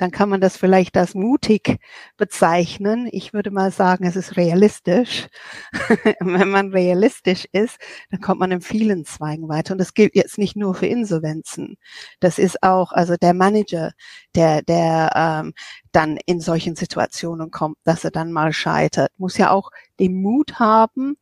dann 0.00 0.10
kann 0.10 0.30
man 0.30 0.40
das 0.40 0.56
vielleicht 0.56 0.96
als 0.96 1.14
mutig 1.14 1.78
bezeichnen. 2.16 3.06
Ich 3.12 3.34
würde 3.34 3.50
mal 3.50 3.70
sagen, 3.70 4.06
es 4.06 4.16
ist 4.16 4.38
realistisch. 4.38 5.28
Wenn 6.20 6.48
man 6.48 6.72
realistisch 6.72 7.46
ist, 7.52 7.76
dann 8.10 8.22
kommt 8.22 8.40
man 8.40 8.50
in 8.50 8.62
vielen 8.62 9.04
Zweigen 9.04 9.46
weiter. 9.50 9.72
Und 9.72 9.78
das 9.78 9.92
gilt 9.92 10.14
jetzt 10.14 10.38
nicht 10.38 10.56
nur 10.56 10.74
für 10.74 10.86
Insolvenzen. 10.86 11.76
Das 12.18 12.38
ist 12.38 12.62
auch, 12.62 12.92
also 12.92 13.16
der 13.16 13.34
Manager, 13.34 13.92
der, 14.34 14.62
der 14.62 15.12
ähm, 15.14 15.52
dann 15.92 16.16
in 16.24 16.40
solchen 16.40 16.76
Situationen 16.76 17.50
kommt, 17.50 17.76
dass 17.84 18.02
er 18.02 18.10
dann 18.10 18.32
mal 18.32 18.54
scheitert, 18.54 19.12
muss 19.18 19.36
ja 19.36 19.50
auch 19.50 19.70
den 19.98 20.22
Mut 20.22 20.58
haben, 20.58 21.18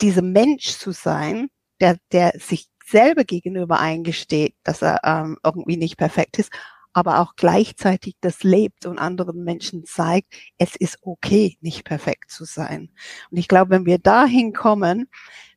dieser 0.00 0.22
Mensch 0.22 0.78
zu 0.78 0.92
sein, 0.92 1.48
der, 1.80 1.96
der 2.12 2.34
sich 2.38 2.68
selber 2.86 3.24
gegenüber 3.24 3.80
eingesteht, 3.80 4.54
dass 4.62 4.82
er 4.82 5.00
ähm, 5.02 5.38
irgendwie 5.42 5.76
nicht 5.76 5.96
perfekt 5.96 6.38
ist, 6.38 6.52
aber 6.92 7.20
auch 7.20 7.34
gleichzeitig 7.36 8.16
das 8.20 8.42
lebt 8.42 8.86
und 8.86 8.98
anderen 8.98 9.44
Menschen 9.44 9.84
zeigt, 9.84 10.34
es 10.58 10.76
ist 10.76 10.98
okay, 11.02 11.56
nicht 11.60 11.84
perfekt 11.84 12.30
zu 12.30 12.44
sein. 12.44 12.90
Und 13.30 13.38
ich 13.38 13.48
glaube, 13.48 13.70
wenn 13.70 13.86
wir 13.86 13.98
dahin 13.98 14.52
kommen, 14.52 15.08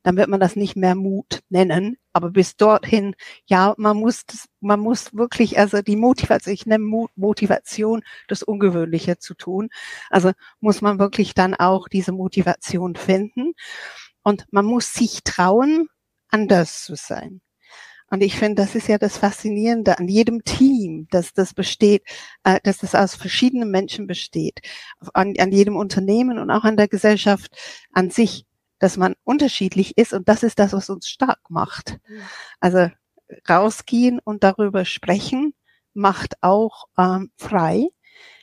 dann 0.04 0.17
wird 0.17 0.30
man 0.30 0.39
das 0.39 0.56
nicht 0.56 0.76
mehr 0.76 0.93
Mut 0.95 1.41
nennen, 1.50 1.98
Aber 2.13 2.30
bis 2.30 2.56
dorthin, 2.58 3.15
ja, 3.45 3.74
man 3.78 3.98
muss, 3.98 4.24
man 4.62 4.80
muss 4.80 5.13
wirklich, 5.15 5.58
also 5.58 5.82
die 5.82 5.95
Motivation, 5.95 6.54
ich 6.54 6.65
nenne 6.65 7.08
Motivation, 7.15 8.04
das 8.28 8.43
Ungewöhnliche 8.43 9.17
zu 9.17 9.34
tun. 9.34 9.69
Also 10.10 10.32
muss 10.60 10.82
man 10.82 11.00
wirklich 11.00 11.34
dann 11.34 11.56
auch 11.56 11.88
diese 11.88 12.12
Motivation 12.12 12.95
finden. 12.95 13.54
Und 14.24 14.45
man 14.52 14.65
muss 14.65 14.93
sich 14.93 15.24
trauen, 15.24 15.89
anders 16.30 16.84
zu 16.84 16.95
sein. 16.95 17.41
Und 18.15 18.23
ich 18.23 18.38
finde, 18.38 18.63
das 18.63 18.75
ist 18.75 18.88
ja 18.88 18.97
das 18.97 19.17
Faszinierende 19.17 19.99
an 19.99 20.08
jedem 20.08 20.45
Team, 20.45 21.06
dass 21.12 21.34
das 21.34 21.54
besteht, 21.54 22.01
äh, 22.45 22.62
dass 22.63 22.78
das 22.78 22.95
aus 22.95 23.13
verschiedenen 23.13 23.69
Menschen 23.69 24.08
besteht, 24.08 24.62
an, 25.13 25.34
an 25.38 25.51
jedem 25.51 25.75
Unternehmen 25.75 26.39
und 26.39 26.49
auch 26.49 26.63
an 26.63 26.78
der 26.78 26.88
Gesellschaft 26.88 27.51
an 27.91 28.12
sich, 28.12 28.45
dass 28.80 28.95
man 28.95 29.15
unterschiedlich 29.25 29.97
ist 29.97 30.13
und 30.13 30.30
das 30.30 30.43
ist 30.43 30.60
das, 30.60 30.71
was 30.71 30.89
uns 30.89 31.10
stark 31.10 31.41
macht. 31.49 31.97
Mhm. 32.08 32.21
Also 32.62 32.89
rausgehen 33.49 34.21
und 34.23 34.45
darüber 34.45 34.86
sprechen 34.86 35.54
macht 35.93 36.36
auch 36.39 36.86
ähm, 36.97 37.32
frei. 37.36 37.89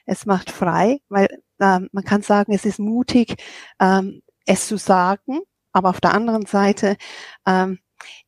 Es 0.05 0.27
macht 0.27 0.51
frei, 0.51 1.01
weil 1.09 1.29
ähm, 1.63 1.89
man 1.93 2.05
kann 2.05 2.21
sagen, 2.21 2.53
es 2.53 2.67
ist 2.67 2.79
mutig, 2.79 3.37
ähm, 3.81 4.21
es 4.45 4.67
zu 4.67 4.77
sagen, 4.77 5.41
aber 5.73 5.89
auf 5.89 6.03
der 6.03 6.13
anderen 6.13 6.45
Seite 6.45 6.99
ähm, 7.47 7.79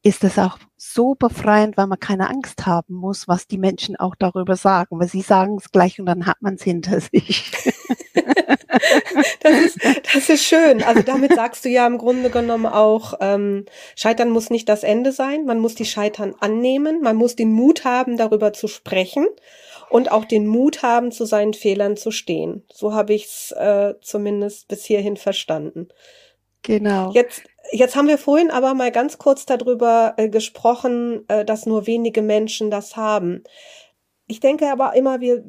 ist 0.03 0.25
es 0.25 0.39
auch 0.39 0.59
so 0.77 1.15
befreiend, 1.15 1.77
weil 1.77 1.87
man 1.87 1.99
keine 1.99 2.29
Angst 2.29 2.67
haben 2.67 2.95
muss, 2.95 3.27
was 3.27 3.47
die 3.47 3.59
Menschen 3.59 3.97
auch 3.97 4.15
darüber 4.15 4.57
sagen, 4.57 5.01
weil 5.01 5.09
sie 5.09 5.23
sagen 5.23 5.57
es 5.59 5.71
gleich 5.71 5.99
und 5.99 6.07
dann 6.07 6.27
hat 6.27 6.41
man 6.41 6.55
es 6.55 6.63
hinter 6.63 7.01
sich. 7.01 7.51
das, 9.41 9.61
ist, 9.61 9.79
das 10.15 10.29
ist 10.29 10.45
schön. 10.45 10.83
Also 10.83 11.03
damit 11.03 11.35
sagst 11.35 11.65
du 11.65 11.69
ja 11.69 11.87
im 11.87 11.99
Grunde 11.99 12.31
genommen 12.31 12.67
auch, 12.67 13.15
ähm, 13.21 13.65
Scheitern 13.97 14.31
muss 14.31 14.51
nicht 14.51 14.69
das 14.69 14.83
Ende 14.83 15.13
sein, 15.13 15.45
man 15.45 15.59
muss 15.59 15.75
die 15.75 15.85
Scheitern 15.85 16.35
annehmen, 16.41 17.01
man 17.01 17.17
muss 17.17 17.37
den 17.37 17.53
Mut 17.53 17.85
haben, 17.85 18.17
darüber 18.17 18.53
zu 18.53 18.69
sprechen 18.69 19.27
und 19.91 20.11
auch 20.11 20.25
den 20.25 20.47
Mut 20.47 20.83
haben, 20.83 21.13
zu 21.13 21.25
seinen 21.25 21.55
Fehlern 21.55 21.97
zu 21.97 22.11
stehen. 22.11 22.65
So 22.73 22.95
habe 22.95 23.15
ich 23.15 23.27
es 23.27 23.53
äh, 23.53 23.95
zumindest 24.03 24.69
bis 24.69 24.85
hierhin 24.85 25.17
verstanden. 25.17 25.89
Genau. 26.63 27.13
Jetzt 27.13 27.45
Jetzt 27.73 27.97
haben 27.97 28.09
wir 28.09 28.19
vorhin 28.19 28.51
aber 28.51 28.75
mal 28.75 28.93
ganz 28.93 29.19
kurz 29.19 29.47
darüber 29.47 30.15
äh, 30.17 30.29
gesprochen, 30.29 31.25
äh, 31.29 31.45
dass 31.45 31.67
nur 31.67 31.87
wenige 31.87 32.23
Menschen 32.23 32.71
das 32.71 32.97
haben. 32.97 33.43
Ich 34.27 34.41
denke 34.41 34.71
aber 34.71 34.97
immer, 34.97 35.21
wir 35.21 35.45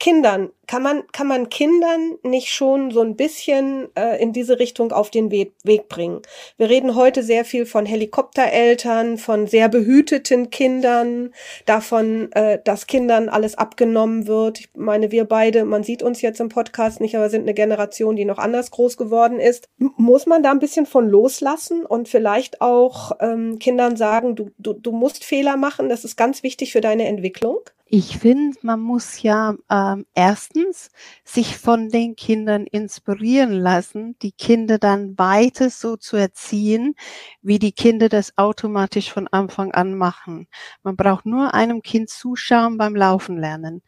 Kindern 0.00 0.50
kann 0.66 0.82
man 0.82 1.06
kann 1.12 1.26
man 1.26 1.50
Kindern 1.50 2.16
nicht 2.22 2.48
schon 2.48 2.90
so 2.90 3.02
ein 3.02 3.14
bisschen 3.14 3.88
äh, 3.94 4.20
in 4.22 4.32
diese 4.32 4.58
Richtung 4.58 4.90
auf 4.90 5.10
den 5.10 5.30
Weg, 5.30 5.52
Weg 5.64 5.90
bringen. 5.90 6.22
Wir 6.56 6.70
reden 6.70 6.94
heute 6.94 7.22
sehr 7.22 7.44
viel 7.44 7.66
von 7.66 7.84
Helikoptereltern, 7.84 9.18
von 9.18 9.46
sehr 9.46 9.68
behüteten 9.68 10.48
Kindern, 10.48 11.34
davon, 11.66 12.32
äh, 12.32 12.58
dass 12.64 12.86
Kindern 12.86 13.28
alles 13.28 13.58
abgenommen 13.58 14.26
wird. 14.26 14.60
Ich 14.60 14.70
meine, 14.74 15.10
wir 15.10 15.26
beide, 15.26 15.66
man 15.66 15.84
sieht 15.84 16.02
uns 16.02 16.22
jetzt 16.22 16.40
im 16.40 16.48
Podcast 16.48 17.02
nicht, 17.02 17.16
aber 17.16 17.28
sind 17.28 17.42
eine 17.42 17.54
Generation, 17.54 18.16
die 18.16 18.24
noch 18.24 18.38
anders 18.38 18.70
groß 18.70 18.96
geworden 18.96 19.40
ist. 19.40 19.68
M 19.78 19.92
muss 19.98 20.24
man 20.24 20.42
da 20.42 20.52
ein 20.52 20.58
bisschen 20.58 20.86
von 20.86 21.06
loslassen 21.06 21.84
und 21.84 22.08
vielleicht 22.08 22.62
auch 22.62 23.12
ähm, 23.20 23.58
Kindern 23.58 23.96
sagen, 23.96 24.36
du, 24.36 24.50
du, 24.56 24.72
du 24.72 24.92
musst 24.92 25.22
Fehler 25.22 25.58
machen, 25.58 25.90
das 25.90 26.04
ist 26.04 26.16
ganz 26.16 26.42
wichtig 26.42 26.72
für 26.72 26.80
deine 26.80 27.06
Entwicklung? 27.06 27.58
Ich 27.88 28.18
finde, 28.18 28.58
man 28.62 28.80
muss 28.80 29.22
ja 29.22 29.54
ähm, 29.70 30.06
erstens 30.12 30.90
sich 31.24 31.56
von 31.56 31.88
den 31.88 32.16
Kindern 32.16 32.66
inspirieren 32.66 33.52
lassen, 33.52 34.16
die 34.22 34.32
Kinder 34.32 34.78
dann 34.78 35.16
weiter 35.18 35.70
so 35.70 35.96
zu 35.96 36.16
erziehen, 36.16 36.96
wie 37.42 37.60
die 37.60 37.70
Kinder 37.70 38.08
das 38.08 38.36
automatisch 38.36 39.12
von 39.12 39.28
Anfang 39.28 39.70
an 39.70 39.94
machen. 39.94 40.48
Man 40.82 40.96
braucht 40.96 41.26
nur 41.26 41.54
einem 41.54 41.80
Kind 41.80 42.10
zuschauen 42.10 42.76
beim 42.76 42.96
Laufen 42.96 43.38
lernen. 43.38 43.82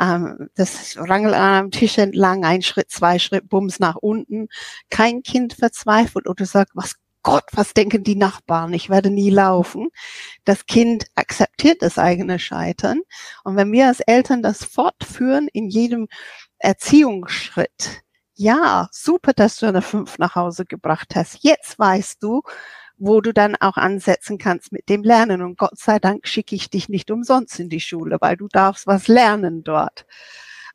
Ähm, 0.00 0.48
das 0.54 0.96
Rangel 0.98 1.34
an 1.34 1.42
einem 1.42 1.70
Tisch 1.70 1.98
entlang, 1.98 2.44
ein 2.46 2.62
Schritt, 2.62 2.90
zwei 2.90 3.18
Schritt, 3.18 3.50
Bums 3.50 3.78
nach 3.80 3.96
unten. 3.96 4.48
Kein 4.88 5.22
Kind 5.22 5.52
verzweifelt 5.52 6.26
oder 6.26 6.46
sagt, 6.46 6.70
was 6.74 6.94
Gott, 7.22 7.44
was 7.52 7.74
denken 7.74 8.04
die 8.04 8.16
Nachbarn? 8.16 8.72
Ich 8.72 8.90
werde 8.90 9.10
nie 9.10 9.30
laufen. 9.30 9.88
Das 10.44 10.66
Kind 10.66 11.06
akzeptiert 11.14 11.82
das 11.82 11.98
eigene 11.98 12.38
Scheitern. 12.38 13.00
Und 13.44 13.56
wenn 13.56 13.70
wir 13.72 13.88
als 13.88 14.00
Eltern 14.00 14.42
das 14.42 14.64
fortführen 14.64 15.48
in 15.52 15.68
jedem 15.68 16.08
Erziehungsschritt, 16.58 18.02
ja, 18.34 18.88
super, 18.90 19.32
dass 19.34 19.56
du 19.58 19.66
eine 19.66 19.82
fünf 19.82 20.18
nach 20.18 20.34
Hause 20.34 20.64
gebracht 20.64 21.14
hast. 21.14 21.38
Jetzt 21.42 21.78
weißt 21.78 22.22
du, 22.22 22.42
wo 22.98 23.20
du 23.20 23.32
dann 23.32 23.56
auch 23.56 23.76
ansetzen 23.76 24.38
kannst 24.38 24.72
mit 24.72 24.88
dem 24.88 25.02
Lernen. 25.02 25.42
Und 25.42 25.58
Gott 25.58 25.78
sei 25.78 25.98
Dank 25.98 26.26
schicke 26.26 26.54
ich 26.54 26.70
dich 26.70 26.88
nicht 26.88 27.10
umsonst 27.10 27.58
in 27.60 27.68
die 27.68 27.80
Schule, 27.80 28.18
weil 28.20 28.36
du 28.36 28.48
darfst 28.48 28.86
was 28.86 29.08
lernen 29.08 29.64
dort. 29.64 30.06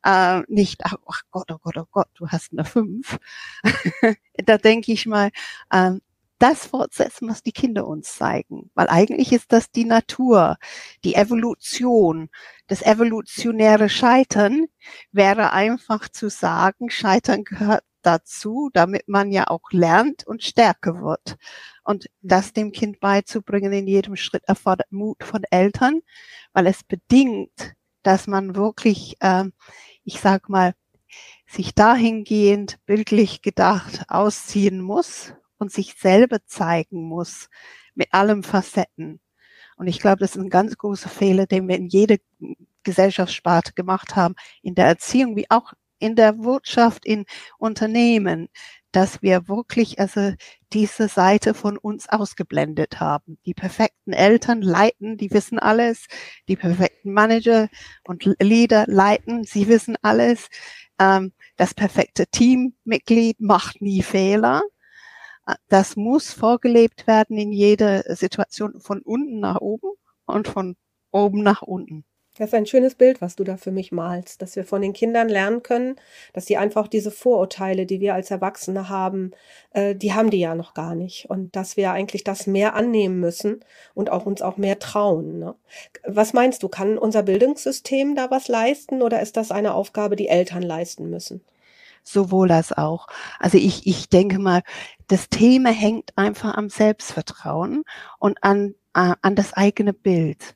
Äh, 0.03 0.41
nicht, 0.47 0.85
ach, 0.85 1.21
Gott, 1.31 1.51
oh 1.51 1.57
Gott, 1.61 1.77
oh 1.77 1.87
Gott, 1.91 2.09
du 2.15 2.27
hast 2.29 2.51
eine 2.53 2.65
fünf. 2.65 3.17
da 4.45 4.57
denke 4.57 4.91
ich 4.91 5.05
mal, 5.05 5.31
ähm, 5.73 6.01
das 6.39 6.67
fortsetzen, 6.67 7.29
was 7.29 7.43
die 7.43 7.51
Kinder 7.51 7.87
uns 7.87 8.15
zeigen. 8.15 8.69
Weil 8.75 8.89
eigentlich 8.89 9.31
ist 9.31 9.51
das 9.51 9.71
die 9.71 9.85
Natur, 9.85 10.57
die 11.03 11.15
Evolution. 11.15 12.29
Das 12.67 12.81
evolutionäre 12.81 13.89
Scheitern 13.89 14.67
wäre 15.11 15.53
einfach 15.53 16.09
zu 16.09 16.29
sagen, 16.29 16.89
Scheitern 16.89 17.43
gehört 17.43 17.83
dazu, 18.01 18.69
damit 18.73 19.07
man 19.07 19.31
ja 19.31 19.47
auch 19.47 19.71
lernt 19.71 20.25
und 20.25 20.43
stärker 20.43 21.01
wird. 21.01 21.37
Und 21.83 22.07
das 22.21 22.53
dem 22.53 22.71
Kind 22.71 22.99
beizubringen 22.99 23.73
in 23.73 23.87
jedem 23.87 24.15
Schritt 24.15 24.43
erfordert 24.45 24.91
Mut 24.91 25.23
von 25.23 25.43
Eltern, 25.49 26.01
weil 26.53 26.67
es 26.67 26.83
bedingt, 26.83 27.73
dass 28.03 28.27
man 28.27 28.55
wirklich, 28.55 29.17
äh, 29.19 29.45
ich 30.03 30.19
sag 30.21 30.49
mal, 30.49 30.73
sich 31.47 31.73
dahingehend 31.73 32.77
bildlich 32.85 33.41
gedacht 33.41 34.05
ausziehen 34.09 34.81
muss 34.81 35.33
und 35.57 35.71
sich 35.71 35.95
selber 35.95 36.45
zeigen 36.45 37.03
muss 37.03 37.49
mit 37.95 38.13
allem 38.13 38.43
Facetten. 38.43 39.19
Und 39.77 39.87
ich 39.87 39.99
glaube, 39.99 40.17
das 40.19 40.35
ist 40.35 40.41
ein 40.41 40.49
ganz 40.49 40.77
großer 40.77 41.09
Fehler, 41.09 41.45
den 41.45 41.67
wir 41.67 41.75
in 41.75 41.87
jeder 41.87 42.17
Gesellschaftssparte 42.83 43.73
gemacht 43.73 44.15
haben, 44.15 44.35
in 44.61 44.75
der 44.75 44.85
Erziehung 44.85 45.35
wie 45.35 45.49
auch 45.49 45.73
in 45.99 46.15
der 46.15 46.39
Wirtschaft, 46.39 47.05
in 47.05 47.25
Unternehmen, 47.57 48.49
dass 48.91 49.21
wir 49.21 49.47
wirklich 49.47 49.99
also 49.99 50.33
diese 50.73 51.07
Seite 51.07 51.53
von 51.53 51.77
uns 51.77 52.09
ausgeblendet 52.09 52.99
haben. 52.99 53.37
Die 53.45 53.53
perfekten 53.53 54.13
Eltern 54.13 54.61
leiten, 54.61 55.17
die 55.17 55.31
wissen 55.31 55.59
alles. 55.59 56.07
Die 56.47 56.55
perfekten 56.55 57.13
Manager 57.13 57.69
und 58.03 58.25
Leader 58.39 58.85
leiten, 58.87 59.43
sie 59.43 59.67
wissen 59.67 59.97
alles. 60.01 60.47
Ähm, 60.99 61.33
das 61.57 61.73
perfekte 61.73 62.27
Teammitglied 62.27 63.39
macht 63.39 63.81
nie 63.81 64.01
Fehler. 64.01 64.61
Das 65.69 65.95
muss 65.95 66.33
vorgelebt 66.33 67.07
werden 67.07 67.37
in 67.37 67.51
jeder 67.51 68.03
Situation 68.15 68.79
von 68.81 69.01
unten 69.01 69.39
nach 69.39 69.61
oben 69.61 69.91
und 70.25 70.47
von 70.47 70.75
oben 71.11 71.43
nach 71.43 71.61
unten. 71.61 72.05
Das 72.37 72.49
ist 72.49 72.53
ein 72.53 72.67
schönes 72.67 72.93
Bild, 72.93 73.19
was 73.19 73.35
du 73.35 73.43
da 73.43 73.57
für 73.57 73.71
mich 73.71 73.91
malst, 73.91 74.43
dass 74.43 74.55
wir 74.55 74.63
von 74.63 74.81
den 74.81 74.93
Kindern 74.93 75.27
lernen 75.27 75.63
können, 75.63 75.95
dass 76.33 76.45
sie 76.45 76.57
einfach 76.57 76.87
diese 76.87 77.09
Vorurteile, 77.09 77.87
die 77.87 77.99
wir 77.99 78.13
als 78.13 78.29
Erwachsene 78.29 78.89
haben, 78.89 79.31
äh, 79.71 79.95
die 79.95 80.13
haben 80.13 80.29
die 80.29 80.39
ja 80.39 80.53
noch 80.53 80.75
gar 80.75 80.93
nicht 80.93 81.29
und 81.29 81.55
dass 81.55 81.77
wir 81.77 81.91
eigentlich 81.91 82.23
das 82.23 82.45
mehr 82.45 82.75
annehmen 82.75 83.19
müssen 83.19 83.61
und 83.95 84.11
auch 84.11 84.27
uns 84.27 84.43
auch 84.43 84.57
mehr 84.57 84.77
trauen. 84.77 85.39
Ne? 85.39 85.55
Was 86.05 86.33
meinst 86.33 86.61
du, 86.61 86.69
kann 86.69 86.99
unser 86.99 87.23
Bildungssystem 87.23 88.15
da 88.15 88.29
was 88.29 88.47
leisten 88.47 89.01
oder 89.01 89.19
ist 89.21 89.35
das 89.35 89.49
eine 89.51 89.73
Aufgabe, 89.73 90.15
die 90.15 90.27
Eltern 90.27 90.61
leisten 90.61 91.09
müssen? 91.09 91.41
Sowohl 92.11 92.51
als 92.51 92.71
auch. 92.71 93.07
Also 93.39 93.57
ich, 93.57 93.87
ich 93.87 94.09
denke 94.09 94.39
mal, 94.39 94.63
das 95.07 95.29
Thema 95.29 95.69
hängt 95.69 96.17
einfach 96.17 96.55
am 96.55 96.69
Selbstvertrauen 96.69 97.83
und 98.19 98.43
an, 98.43 98.75
äh, 98.93 99.15
an 99.21 99.35
das 99.35 99.53
eigene 99.53 99.93
Bild. 99.93 100.55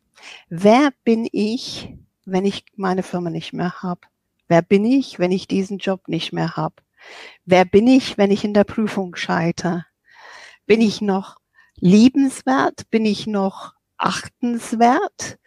Wer 0.50 0.92
bin 1.04 1.28
ich, 1.32 1.94
wenn 2.26 2.46
ich 2.46 2.66
meine 2.76 3.04
Firma 3.04 3.30
nicht 3.30 3.54
mehr 3.54 3.82
habe? 3.82 4.02
Wer 4.48 4.62
bin 4.62 4.86
ich, 4.86 5.20
wenn 5.20 5.32
ich 5.32 5.48
diesen 5.48 5.78
Job 5.78 6.08
nicht 6.08 6.34
mehr 6.34 6.56
habe? 6.56 6.76
Wer 7.46 7.66
bin 7.66 7.88
ich, 7.88 8.18
wenn 8.18 8.32
ich 8.32 8.44
in 8.44 8.54
der 8.54 8.64
Prüfung 8.64 9.16
scheitere? 9.16 9.86
Bin 10.66 10.82
ich 10.82 11.02
noch 11.02 11.38
liebenswert? 11.76 12.90
Bin 12.90 13.06
ich 13.06 13.28
noch 13.28 13.74
achtenswert? 13.98 15.40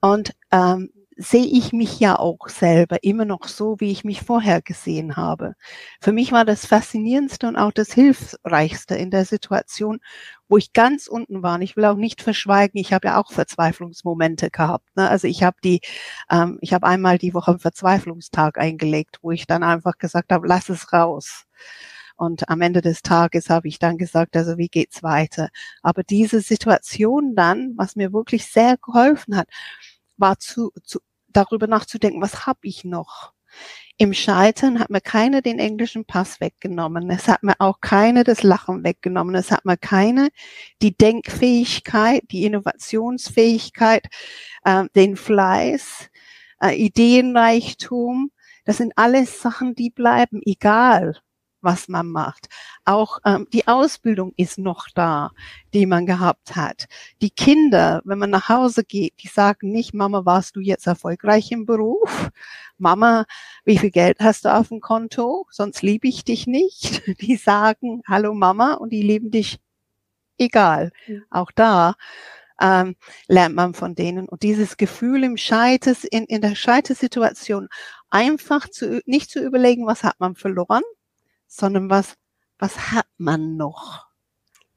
Und 0.00 0.32
ähm, 0.50 0.90
sehe 1.16 1.46
ich 1.46 1.72
mich 1.72 1.98
ja 1.98 2.18
auch 2.18 2.48
selber 2.48 3.02
immer 3.02 3.24
noch 3.24 3.44
so, 3.48 3.76
wie 3.80 3.90
ich 3.90 4.04
mich 4.04 4.20
vorher 4.20 4.60
gesehen 4.60 5.16
habe. 5.16 5.54
Für 6.00 6.12
mich 6.12 6.30
war 6.30 6.44
das 6.44 6.66
Faszinierendste 6.66 7.48
und 7.48 7.56
auch 7.56 7.72
das 7.72 7.92
Hilfreichste 7.92 8.94
in 8.96 9.10
der 9.10 9.24
Situation, 9.24 10.00
wo 10.48 10.58
ich 10.58 10.74
ganz 10.74 11.06
unten 11.06 11.42
war. 11.42 11.54
Und 11.56 11.62
ich 11.62 11.76
will 11.76 11.86
auch 11.86 11.96
nicht 11.96 12.20
verschweigen, 12.20 12.78
ich 12.78 12.92
habe 12.92 13.08
ja 13.08 13.20
auch 13.20 13.32
Verzweiflungsmomente 13.32 14.50
gehabt. 14.50 14.94
Ne? 14.94 15.08
Also 15.08 15.26
ich 15.26 15.42
habe 15.42 15.56
die, 15.64 15.80
ähm, 16.30 16.58
ich 16.60 16.74
habe 16.74 16.86
einmal 16.86 17.16
die 17.18 17.32
Woche 17.34 17.52
einen 17.52 17.60
Verzweiflungstag 17.60 18.58
eingelegt, 18.58 19.18
wo 19.22 19.30
ich 19.30 19.46
dann 19.46 19.62
einfach 19.62 19.96
gesagt 19.98 20.32
habe, 20.32 20.46
lass 20.46 20.68
es 20.68 20.92
raus. 20.92 21.46
Und 22.16 22.48
am 22.48 22.60
Ende 22.62 22.80
des 22.82 23.02
Tages 23.02 23.50
habe 23.50 23.68
ich 23.68 23.78
dann 23.78 23.98
gesagt, 23.98 24.36
also 24.36 24.58
wie 24.58 24.68
geht's 24.68 25.02
weiter? 25.02 25.48
Aber 25.82 26.02
diese 26.02 26.40
Situation 26.40 27.34
dann, 27.34 27.74
was 27.76 27.96
mir 27.96 28.12
wirklich 28.12 28.46
sehr 28.46 28.76
geholfen 28.78 29.36
hat, 29.36 29.48
war 30.16 30.38
zu, 30.38 30.72
zu 30.82 31.00
darüber 31.36 31.66
nachzudenken, 31.66 32.22
was 32.22 32.46
habe 32.46 32.60
ich 32.62 32.84
noch? 32.84 33.32
Im 33.98 34.12
Scheitern 34.12 34.78
hat 34.78 34.90
mir 34.90 35.00
keiner 35.00 35.40
den 35.40 35.58
englischen 35.58 36.04
Pass 36.04 36.40
weggenommen. 36.40 37.10
Es 37.10 37.28
hat 37.28 37.42
mir 37.42 37.54
auch 37.58 37.80
keiner 37.80 38.24
das 38.24 38.42
Lachen 38.42 38.84
weggenommen. 38.84 39.34
Es 39.34 39.50
hat 39.50 39.64
mir 39.64 39.78
keine 39.78 40.28
die 40.82 40.96
Denkfähigkeit, 40.96 42.22
die 42.30 42.44
Innovationsfähigkeit, 42.44 44.06
äh, 44.64 44.84
den 44.94 45.16
Fleiß, 45.16 46.10
äh, 46.62 46.74
Ideenreichtum. 46.74 48.30
Das 48.64 48.78
sind 48.78 48.92
alles 48.96 49.40
Sachen, 49.40 49.74
die 49.74 49.90
bleiben, 49.90 50.40
egal 50.44 51.16
was 51.66 51.88
man 51.88 52.06
macht. 52.08 52.48
Auch 52.86 53.18
ähm, 53.26 53.46
die 53.52 53.66
Ausbildung 53.66 54.32
ist 54.36 54.56
noch 54.56 54.88
da, 54.94 55.32
die 55.74 55.84
man 55.84 56.06
gehabt 56.06 56.56
hat. 56.56 56.86
Die 57.20 57.30
Kinder, 57.30 58.00
wenn 58.04 58.18
man 58.18 58.30
nach 58.30 58.48
Hause 58.48 58.84
geht, 58.84 59.14
die 59.22 59.28
sagen 59.28 59.72
nicht, 59.72 59.92
Mama, 59.92 60.24
warst 60.24 60.56
du 60.56 60.60
jetzt 60.60 60.86
erfolgreich 60.86 61.50
im 61.50 61.66
Beruf? 61.66 62.30
Mama, 62.78 63.26
wie 63.64 63.78
viel 63.78 63.90
Geld 63.90 64.20
hast 64.20 64.44
du 64.44 64.54
auf 64.54 64.68
dem 64.68 64.80
Konto? 64.80 65.46
Sonst 65.50 65.82
liebe 65.82 66.08
ich 66.08 66.24
dich 66.24 66.46
nicht. 66.46 67.02
Die 67.20 67.36
sagen, 67.36 68.02
hallo 68.08 68.32
Mama, 68.32 68.74
und 68.74 68.90
die 68.90 69.02
lieben 69.02 69.30
dich 69.30 69.58
egal. 70.38 70.92
Mhm. 71.06 71.24
Auch 71.30 71.50
da 71.50 71.94
ähm, 72.60 72.96
lernt 73.28 73.54
man 73.54 73.74
von 73.74 73.94
denen. 73.94 74.28
Und 74.28 74.42
dieses 74.42 74.76
Gefühl 74.76 75.24
im 75.24 75.36
Scheites, 75.36 76.04
in, 76.04 76.24
in 76.24 76.40
der 76.40 76.54
Scheitesituation, 76.54 77.68
einfach 78.10 78.68
zu, 78.68 79.00
nicht 79.06 79.30
zu 79.30 79.40
überlegen, 79.40 79.86
was 79.86 80.04
hat 80.04 80.20
man 80.20 80.36
verloren, 80.36 80.82
sondern 81.46 81.90
was, 81.90 82.14
was 82.58 82.92
hat 82.92 83.06
man 83.18 83.56
noch? 83.56 84.06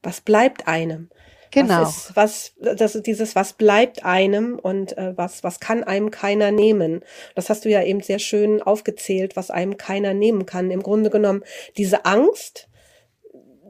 Was 0.02 0.20
bleibt 0.20 0.66
einem? 0.66 1.10
Genau. 1.50 1.82
Was 1.82 1.96
ist, 1.96 2.16
was, 2.16 2.52
das 2.60 2.94
ist 2.94 3.06
dieses, 3.06 3.34
was 3.34 3.54
bleibt 3.54 4.04
einem 4.04 4.58
und 4.58 4.96
äh, 4.96 5.16
was, 5.16 5.42
was 5.42 5.58
kann 5.58 5.82
einem 5.82 6.10
keiner 6.10 6.52
nehmen? 6.52 7.02
Das 7.34 7.50
hast 7.50 7.64
du 7.64 7.68
ja 7.68 7.82
eben 7.82 8.00
sehr 8.00 8.20
schön 8.20 8.62
aufgezählt, 8.62 9.36
was 9.36 9.50
einem 9.50 9.76
keiner 9.76 10.14
nehmen 10.14 10.46
kann. 10.46 10.70
Im 10.70 10.82
Grunde 10.82 11.10
genommen 11.10 11.42
diese 11.76 12.04
Angst, 12.04 12.68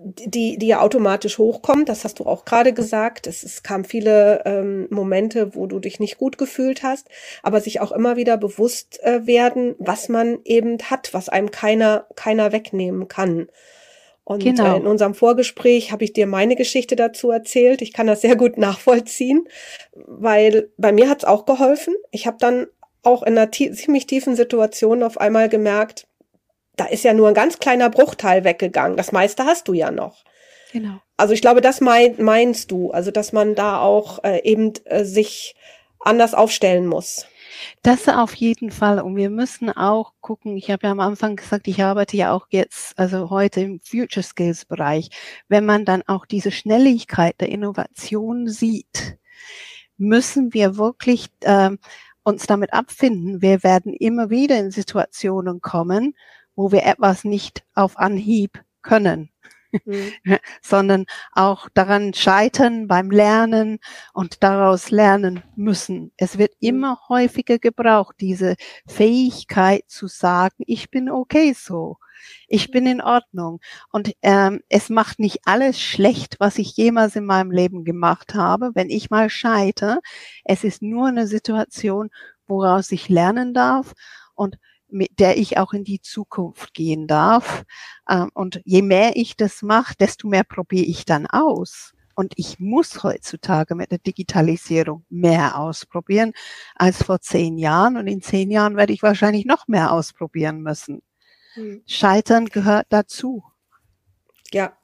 die, 0.02 0.56
die 0.56 0.66
ja 0.66 0.80
automatisch 0.80 1.38
hochkommt, 1.38 1.88
das 1.88 2.04
hast 2.04 2.20
du 2.20 2.24
auch 2.24 2.44
gerade 2.44 2.72
gesagt. 2.72 3.26
Es, 3.26 3.42
es 3.42 3.62
kam 3.62 3.84
viele 3.84 4.42
ähm, 4.46 4.86
Momente, 4.90 5.54
wo 5.54 5.66
du 5.66 5.78
dich 5.78 6.00
nicht 6.00 6.16
gut 6.16 6.38
gefühlt 6.38 6.82
hast, 6.82 7.08
aber 7.42 7.60
sich 7.60 7.80
auch 7.80 7.92
immer 7.92 8.16
wieder 8.16 8.38
bewusst 8.38 9.02
äh, 9.02 9.26
werden, 9.26 9.74
was 9.78 10.08
man 10.08 10.38
eben 10.44 10.78
hat, 10.90 11.12
was 11.12 11.28
einem 11.28 11.50
keiner, 11.50 12.06
keiner 12.16 12.52
wegnehmen 12.52 13.08
kann. 13.08 13.48
Und 14.24 14.42
genau. 14.42 14.74
äh, 14.74 14.78
in 14.78 14.86
unserem 14.86 15.14
Vorgespräch 15.14 15.92
habe 15.92 16.04
ich 16.04 16.12
dir 16.12 16.26
meine 16.26 16.56
Geschichte 16.56 16.96
dazu 16.96 17.30
erzählt. 17.30 17.82
Ich 17.82 17.92
kann 17.92 18.06
das 18.06 18.22
sehr 18.22 18.36
gut 18.36 18.56
nachvollziehen, 18.56 19.48
weil 19.92 20.70
bei 20.78 20.92
mir 20.92 21.10
hat 21.10 21.18
es 21.18 21.24
auch 21.24 21.44
geholfen. 21.44 21.94
Ich 22.10 22.26
habe 22.26 22.38
dann 22.40 22.68
auch 23.02 23.22
in 23.22 23.36
einer 23.36 23.50
ziemlich 23.52 24.06
tiefen 24.06 24.36
Situation 24.36 25.02
auf 25.02 25.18
einmal 25.18 25.48
gemerkt, 25.48 26.06
da 26.80 26.86
ist 26.86 27.04
ja 27.04 27.12
nur 27.12 27.28
ein 27.28 27.34
ganz 27.34 27.58
kleiner 27.58 27.90
Bruchteil 27.90 28.42
weggegangen. 28.42 28.96
Das 28.96 29.12
meiste 29.12 29.44
hast 29.44 29.68
du 29.68 29.74
ja 29.74 29.90
noch. 29.90 30.24
Genau. 30.72 31.00
Also 31.18 31.34
ich 31.34 31.42
glaube, 31.42 31.60
das 31.60 31.82
mein, 31.82 32.14
meinst 32.18 32.70
du, 32.70 32.90
also 32.90 33.10
dass 33.10 33.32
man 33.32 33.54
da 33.54 33.80
auch 33.80 34.24
äh, 34.24 34.42
eben 34.44 34.72
äh, 34.86 35.04
sich 35.04 35.54
anders 35.98 36.32
aufstellen 36.32 36.86
muss. 36.86 37.26
Das 37.82 38.08
auf 38.08 38.34
jeden 38.34 38.70
Fall. 38.70 39.00
Und 39.00 39.16
wir 39.16 39.28
müssen 39.28 39.68
auch 39.68 40.14
gucken, 40.22 40.56
ich 40.56 40.70
habe 40.70 40.86
ja 40.86 40.92
am 40.92 41.00
Anfang 41.00 41.36
gesagt, 41.36 41.68
ich 41.68 41.82
arbeite 41.82 42.16
ja 42.16 42.32
auch 42.32 42.46
jetzt, 42.48 42.98
also 42.98 43.28
heute 43.28 43.60
im 43.60 43.80
Future 43.80 44.22
Skills 44.22 44.64
Bereich. 44.64 45.10
Wenn 45.48 45.66
man 45.66 45.84
dann 45.84 46.02
auch 46.06 46.24
diese 46.24 46.50
Schnelligkeit 46.50 47.38
der 47.42 47.50
Innovation 47.50 48.48
sieht, 48.48 49.18
müssen 49.98 50.54
wir 50.54 50.78
wirklich 50.78 51.26
äh, 51.40 51.72
uns 52.22 52.46
damit 52.46 52.72
abfinden. 52.72 53.42
Wir 53.42 53.62
werden 53.62 53.92
immer 53.92 54.30
wieder 54.30 54.58
in 54.58 54.70
Situationen 54.70 55.60
kommen, 55.60 56.14
wo 56.60 56.72
wir 56.72 56.84
etwas 56.84 57.24
nicht 57.24 57.64
auf 57.74 57.98
Anhieb 57.98 58.62
können. 58.82 59.30
Mhm. 59.84 60.12
sondern 60.62 61.06
auch 61.32 61.68
daran 61.72 62.12
scheitern 62.12 62.86
beim 62.86 63.10
Lernen 63.10 63.78
und 64.12 64.42
daraus 64.42 64.90
lernen 64.90 65.42
müssen. 65.56 66.12
Es 66.16 66.38
wird 66.38 66.52
mhm. 66.60 66.68
immer 66.68 67.00
häufiger 67.08 67.58
gebraucht, 67.58 68.16
diese 68.20 68.56
Fähigkeit 68.86 69.84
zu 69.86 70.06
sagen, 70.06 70.56
ich 70.66 70.90
bin 70.90 71.08
okay 71.08 71.54
so. 71.56 71.96
Ich 72.48 72.70
bin 72.70 72.84
in 72.86 73.00
Ordnung. 73.00 73.60
Und 73.90 74.12
ähm, 74.20 74.60
es 74.68 74.90
macht 74.90 75.18
nicht 75.18 75.38
alles 75.46 75.80
schlecht, 75.80 76.36
was 76.40 76.58
ich 76.58 76.76
jemals 76.76 77.16
in 77.16 77.24
meinem 77.24 77.50
Leben 77.50 77.84
gemacht 77.84 78.34
habe, 78.34 78.72
wenn 78.74 78.90
ich 78.90 79.08
mal 79.08 79.30
scheite. 79.30 80.00
Es 80.44 80.62
ist 80.62 80.82
nur 80.82 81.08
eine 81.08 81.26
Situation, 81.26 82.10
woraus 82.46 82.92
ich 82.92 83.08
lernen 83.08 83.54
darf. 83.54 83.94
Und 84.34 84.58
mit 84.92 85.18
der 85.18 85.38
ich 85.38 85.58
auch 85.58 85.72
in 85.72 85.84
die 85.84 86.00
Zukunft 86.00 86.74
gehen 86.74 87.06
darf. 87.06 87.64
Ähm, 88.08 88.30
und 88.34 88.60
je 88.64 88.82
mehr 88.82 89.16
ich 89.16 89.36
das 89.36 89.62
mache, 89.62 89.94
desto 89.98 90.28
mehr 90.28 90.44
probiere 90.44 90.86
ich 90.86 91.04
dann 91.04 91.26
aus. 91.26 91.92
Und 92.14 92.34
ich 92.36 92.58
muss 92.58 93.02
heutzutage 93.02 93.74
mit 93.74 93.92
der 93.92 93.98
Digitalisierung 93.98 95.04
mehr 95.08 95.58
ausprobieren 95.58 96.32
als 96.74 97.02
vor 97.02 97.20
zehn 97.20 97.56
Jahren. 97.56 97.96
Und 97.96 98.06
in 98.06 98.20
zehn 98.20 98.50
Jahren 98.50 98.76
werde 98.76 98.92
ich 98.92 99.02
wahrscheinlich 99.02 99.46
noch 99.46 99.68
mehr 99.68 99.92
ausprobieren 99.92 100.60
müssen. 100.60 101.02
Hm. 101.54 101.82
Scheitern 101.86 102.46
gehört 102.46 102.86
dazu. 102.90 103.42
Ja. 104.52 104.76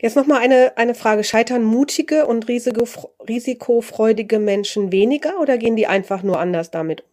Jetzt 0.00 0.16
nochmal 0.16 0.40
eine, 0.40 0.76
eine 0.76 0.94
Frage. 0.94 1.24
Scheitern 1.24 1.62
mutige 1.62 2.26
und 2.26 2.48
risikofreudige 2.48 4.38
Menschen 4.38 4.92
weniger 4.92 5.40
oder 5.40 5.58
gehen 5.58 5.76
die 5.76 5.86
einfach 5.86 6.22
nur 6.22 6.40
anders 6.40 6.70
damit 6.70 7.02
um? 7.02 7.09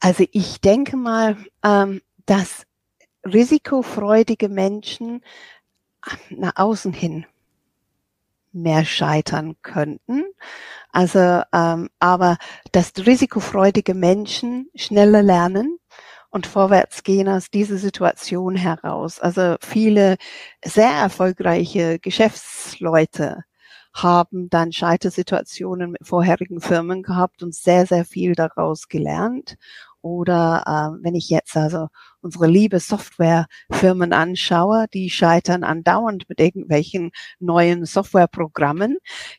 Also 0.00 0.24
ich 0.32 0.60
denke 0.60 0.96
mal, 0.96 1.36
ähm, 1.64 2.00
dass 2.26 2.66
risikofreudige 3.24 4.48
Menschen 4.48 5.22
nach 6.30 6.52
außen 6.56 6.92
hin 6.92 7.26
mehr 8.52 8.84
scheitern 8.84 9.56
könnten. 9.62 10.24
Also, 10.92 11.42
ähm, 11.52 11.90
aber 11.98 12.38
dass 12.72 12.92
risikofreudige 12.96 13.94
Menschen 13.94 14.70
schneller 14.74 15.22
lernen 15.22 15.78
und 16.30 16.46
vorwärts 16.46 17.02
gehen 17.02 17.28
aus 17.28 17.50
dieser 17.50 17.76
Situation 17.78 18.56
heraus. 18.56 19.20
Also 19.20 19.56
viele 19.60 20.16
sehr 20.64 20.90
erfolgreiche 20.90 21.98
Geschäftsleute 21.98 23.44
haben 24.02 24.50
dann 24.50 24.72
Scheitersituationen 24.72 25.90
mit 25.92 26.06
vorherigen 26.06 26.60
Firmen 26.60 27.02
gehabt 27.02 27.42
und 27.42 27.54
sehr, 27.54 27.86
sehr 27.86 28.04
viel 28.04 28.34
daraus 28.34 28.88
gelernt 28.88 29.56
oder 30.00 30.62
äh, 30.66 31.04
wenn 31.04 31.14
ich 31.14 31.28
jetzt 31.28 31.56
also 31.56 31.88
unsere 32.20 32.46
liebe 32.46 32.78
Softwarefirmen 32.78 34.12
anschaue, 34.12 34.86
die 34.92 35.10
scheitern 35.10 35.64
andauernd 35.64 36.28
mit 36.28 36.40
irgendwelchen 36.40 37.10
neuen 37.40 37.84
Softwareprogrammen, 37.84 38.98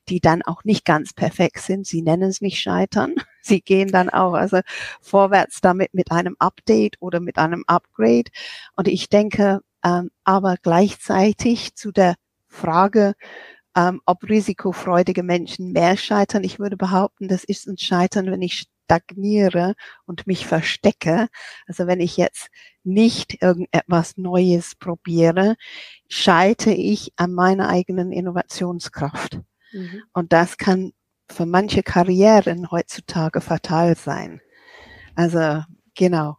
die 0.09 0.19
dann 0.19 0.41
auch 0.41 0.63
nicht 0.63 0.85
ganz 0.85 1.13
perfekt 1.13 1.61
sind. 1.61 1.87
Sie 1.87 2.01
nennen 2.01 2.29
es 2.29 2.41
nicht 2.41 2.59
scheitern. 2.59 3.15
Sie 3.41 3.61
gehen 3.61 3.91
dann 3.91 4.09
auch 4.09 4.33
also 4.33 4.59
vorwärts 5.01 5.61
damit 5.61 5.93
mit 5.93 6.11
einem 6.11 6.35
Update 6.39 6.97
oder 6.99 7.19
mit 7.19 7.37
einem 7.37 7.63
Upgrade. 7.67 8.29
Und 8.75 8.87
ich 8.87 9.09
denke, 9.09 9.61
ähm, 9.83 10.11
aber 10.25 10.55
gleichzeitig 10.61 11.75
zu 11.75 11.91
der 11.91 12.15
Frage, 12.47 13.15
ähm, 13.79 14.01
ob 14.05 14.27
risikofreudige 14.27 15.23
Menschen 15.23 15.71
mehr 15.71 15.95
scheitern. 15.95 16.43
Ich 16.43 16.59
würde 16.59 16.75
behaupten, 16.75 17.29
das 17.29 17.45
ist 17.45 17.65
ein 17.65 17.77
Scheitern, 17.77 18.29
wenn 18.29 18.41
ich 18.41 18.67
stagniere 18.85 19.75
und 20.05 20.27
mich 20.27 20.45
verstecke, 20.45 21.29
also 21.65 21.87
wenn 21.87 22.01
ich 22.01 22.17
jetzt 22.17 22.49
nicht 22.83 23.41
irgendetwas 23.41 24.17
Neues 24.17 24.75
probiere, 24.75 25.55
schalte 26.09 26.71
ich 26.71 27.13
an 27.15 27.33
meiner 27.33 27.69
eigenen 27.69 28.11
Innovationskraft. 28.11 29.39
Mhm. 29.71 30.03
Und 30.11 30.33
das 30.33 30.57
kann 30.57 30.91
für 31.31 31.45
manche 31.45 31.83
Karrieren 31.83 32.71
heutzutage 32.71 33.39
fatal 33.39 33.95
sein. 33.95 34.41
Also 35.15 35.63
genau. 35.95 36.38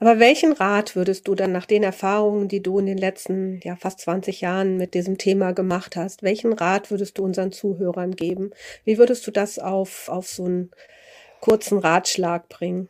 Aber 0.00 0.18
welchen 0.18 0.52
Rat 0.52 0.96
würdest 0.96 1.26
du 1.28 1.34
dann 1.34 1.52
nach 1.52 1.66
den 1.66 1.82
Erfahrungen, 1.82 2.48
die 2.48 2.62
du 2.62 2.78
in 2.78 2.86
den 2.86 2.98
letzten 2.98 3.60
ja 3.62 3.76
fast 3.76 4.00
20 4.00 4.40
Jahren 4.40 4.76
mit 4.76 4.94
diesem 4.94 5.18
Thema 5.18 5.52
gemacht 5.52 5.96
hast, 5.96 6.22
welchen 6.22 6.52
Rat 6.52 6.90
würdest 6.90 7.18
du 7.18 7.24
unseren 7.24 7.52
Zuhörern 7.52 8.12
geben? 8.16 8.50
Wie 8.84 8.98
würdest 8.98 9.26
du 9.26 9.30
das 9.30 9.58
auf, 9.58 10.08
auf 10.08 10.28
so 10.28 10.46
ein 10.46 10.70
kurzen 11.40 11.78
Ratschlag 11.78 12.48
bringen? 12.48 12.88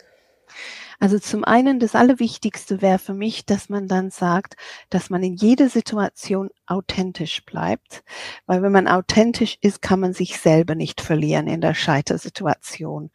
Also 1.00 1.18
zum 1.18 1.44
einen, 1.44 1.80
das 1.80 1.94
Allerwichtigste 1.94 2.80
wäre 2.80 2.98
für 2.98 3.14
mich, 3.14 3.44
dass 3.44 3.68
man 3.68 3.88
dann 3.88 4.10
sagt, 4.10 4.54
dass 4.90 5.10
man 5.10 5.22
in 5.22 5.34
jeder 5.34 5.68
Situation 5.68 6.50
authentisch 6.66 7.44
bleibt. 7.44 8.04
Weil 8.46 8.62
wenn 8.62 8.72
man 8.72 8.88
authentisch 8.88 9.58
ist, 9.60 9.82
kann 9.82 10.00
man 10.00 10.12
sich 10.12 10.38
selber 10.38 10.74
nicht 10.74 11.00
verlieren 11.00 11.48
in 11.48 11.60
der 11.60 11.74
Scheitersituation. 11.74 13.10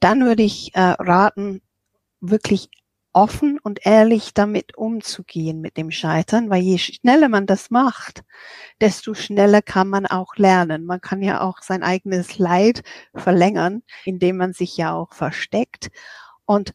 Dann 0.00 0.24
würde 0.24 0.42
ich 0.42 0.74
äh, 0.74 0.80
raten, 0.80 1.60
wirklich 2.20 2.70
offen 3.18 3.58
und 3.58 3.84
ehrlich 3.84 4.32
damit 4.32 4.76
umzugehen 4.76 5.60
mit 5.60 5.76
dem 5.76 5.90
Scheitern, 5.90 6.50
weil 6.50 6.62
je 6.62 6.78
schneller 6.78 7.28
man 7.28 7.46
das 7.46 7.70
macht, 7.70 8.22
desto 8.80 9.14
schneller 9.14 9.60
kann 9.60 9.88
man 9.88 10.06
auch 10.06 10.36
lernen. 10.36 10.84
Man 10.84 11.00
kann 11.00 11.20
ja 11.22 11.40
auch 11.40 11.60
sein 11.60 11.82
eigenes 11.82 12.38
Leid 12.38 12.82
verlängern, 13.14 13.82
indem 14.04 14.36
man 14.36 14.52
sich 14.52 14.76
ja 14.76 14.94
auch 14.94 15.12
versteckt. 15.14 15.90
Und 16.46 16.74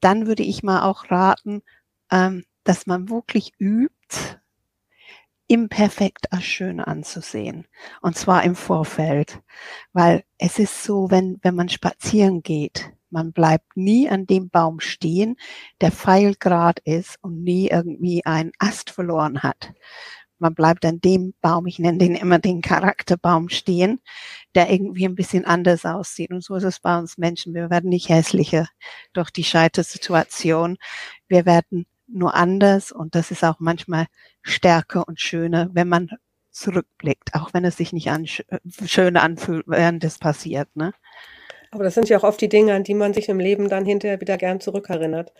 dann 0.00 0.26
würde 0.26 0.42
ich 0.42 0.62
mal 0.62 0.82
auch 0.82 1.10
raten, 1.10 1.62
ähm, 2.10 2.44
dass 2.64 2.86
man 2.86 3.10
wirklich 3.10 3.52
übt, 3.58 4.38
imperfekt 5.48 6.32
als 6.32 6.44
schön 6.44 6.80
anzusehen. 6.80 7.66
Und 8.00 8.16
zwar 8.16 8.42
im 8.44 8.56
Vorfeld. 8.56 9.42
Weil 9.92 10.24
es 10.38 10.58
ist 10.58 10.82
so, 10.82 11.10
wenn, 11.10 11.38
wenn 11.42 11.54
man 11.54 11.68
spazieren 11.68 12.42
geht, 12.42 12.90
man 13.14 13.32
bleibt 13.32 13.76
nie 13.76 14.10
an 14.10 14.26
dem 14.26 14.50
Baum 14.50 14.80
stehen, 14.80 15.36
der 15.80 15.92
pfeilgrad 15.92 16.80
ist 16.80 17.16
und 17.22 17.44
nie 17.44 17.68
irgendwie 17.68 18.26
einen 18.26 18.50
Ast 18.58 18.90
verloren 18.90 19.44
hat. 19.44 19.72
Man 20.40 20.54
bleibt 20.54 20.84
an 20.84 21.00
dem 21.00 21.32
Baum, 21.40 21.66
ich 21.66 21.78
nenne 21.78 21.98
den 21.98 22.16
immer 22.16 22.40
den 22.40 22.60
Charakterbaum 22.60 23.48
stehen, 23.50 24.00
der 24.56 24.68
irgendwie 24.68 25.06
ein 25.06 25.14
bisschen 25.14 25.44
anders 25.44 25.86
aussieht. 25.86 26.32
Und 26.32 26.42
so 26.42 26.56
ist 26.56 26.64
es 26.64 26.80
bei 26.80 26.98
uns 26.98 27.16
Menschen. 27.16 27.54
Wir 27.54 27.70
werden 27.70 27.88
nicht 27.88 28.08
hässlicher 28.08 28.66
durch 29.12 29.30
die 29.30 29.44
Scheitersituation. 29.44 30.76
Wir 31.28 31.46
werden 31.46 31.86
nur 32.08 32.34
anders 32.34 32.90
und 32.90 33.14
das 33.14 33.30
ist 33.30 33.44
auch 33.44 33.60
manchmal 33.60 34.06
stärker 34.42 35.06
und 35.06 35.20
schöner, 35.20 35.70
wenn 35.72 35.88
man 35.88 36.10
zurückblickt, 36.50 37.34
auch 37.34 37.54
wenn 37.54 37.64
es 37.64 37.76
sich 37.76 37.92
nicht 37.92 38.10
an, 38.10 38.26
schön 38.26 39.16
anfühlt, 39.16 39.66
während 39.68 40.02
es 40.02 40.18
passiert. 40.18 40.68
Ne? 40.74 40.92
Aber 41.74 41.82
das 41.84 41.94
sind 41.94 42.08
ja 42.08 42.18
auch 42.18 42.24
oft 42.24 42.40
die 42.40 42.48
Dinge, 42.48 42.72
an 42.72 42.84
die 42.84 42.94
man 42.94 43.12
sich 43.12 43.28
im 43.28 43.40
Leben 43.40 43.68
dann 43.68 43.84
hinterher 43.84 44.20
wieder 44.20 44.38
gern 44.38 44.60
zurückerinnert 44.60 45.32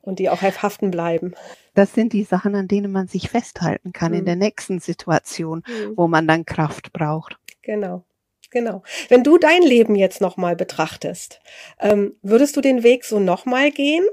und 0.00 0.18
die 0.18 0.30
auch 0.30 0.40
haften 0.40 0.90
bleiben. 0.90 1.34
Das 1.74 1.92
sind 1.92 2.14
die 2.14 2.24
Sachen, 2.24 2.54
an 2.54 2.68
denen 2.68 2.90
man 2.90 3.06
sich 3.06 3.28
festhalten 3.28 3.92
kann 3.92 4.12
mhm. 4.12 4.18
in 4.18 4.24
der 4.24 4.36
nächsten 4.36 4.80
Situation, 4.80 5.62
mhm. 5.66 5.96
wo 5.96 6.08
man 6.08 6.26
dann 6.26 6.46
Kraft 6.46 6.92
braucht. 6.92 7.36
Genau. 7.62 8.04
Genau. 8.50 8.82
Wenn 9.10 9.22
du 9.22 9.36
dein 9.36 9.60
Leben 9.60 9.94
jetzt 9.94 10.22
nochmal 10.22 10.56
betrachtest, 10.56 11.40
ähm, 11.80 12.16
würdest 12.22 12.56
du 12.56 12.62
den 12.62 12.82
Weg 12.82 13.04
so 13.04 13.20
nochmal 13.20 13.70
gehen? 13.70 14.06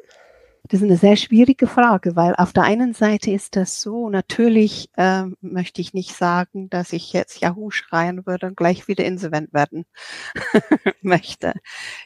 Das 0.67 0.81
ist 0.81 0.83
eine 0.83 0.97
sehr 0.97 1.15
schwierige 1.15 1.67
Frage, 1.67 2.15
weil 2.15 2.35
auf 2.35 2.51
der 2.51 2.63
einen 2.63 2.93
Seite 2.93 3.29
ist 3.29 3.55
das 3.55 3.81
so, 3.81 4.09
natürlich 4.09 4.89
äh, 4.97 5.25
möchte 5.41 5.79
ich 5.79 5.93
nicht 5.93 6.15
sagen, 6.15 6.69
dass 6.71 6.91
ich 6.91 7.13
jetzt 7.13 7.39
Yahoo 7.39 7.69
schreien 7.69 8.25
würde 8.25 8.47
und 8.47 8.57
gleich 8.57 8.87
wieder 8.87 9.05
insolvent 9.05 9.53
werden 9.53 9.85
möchte. 11.01 11.53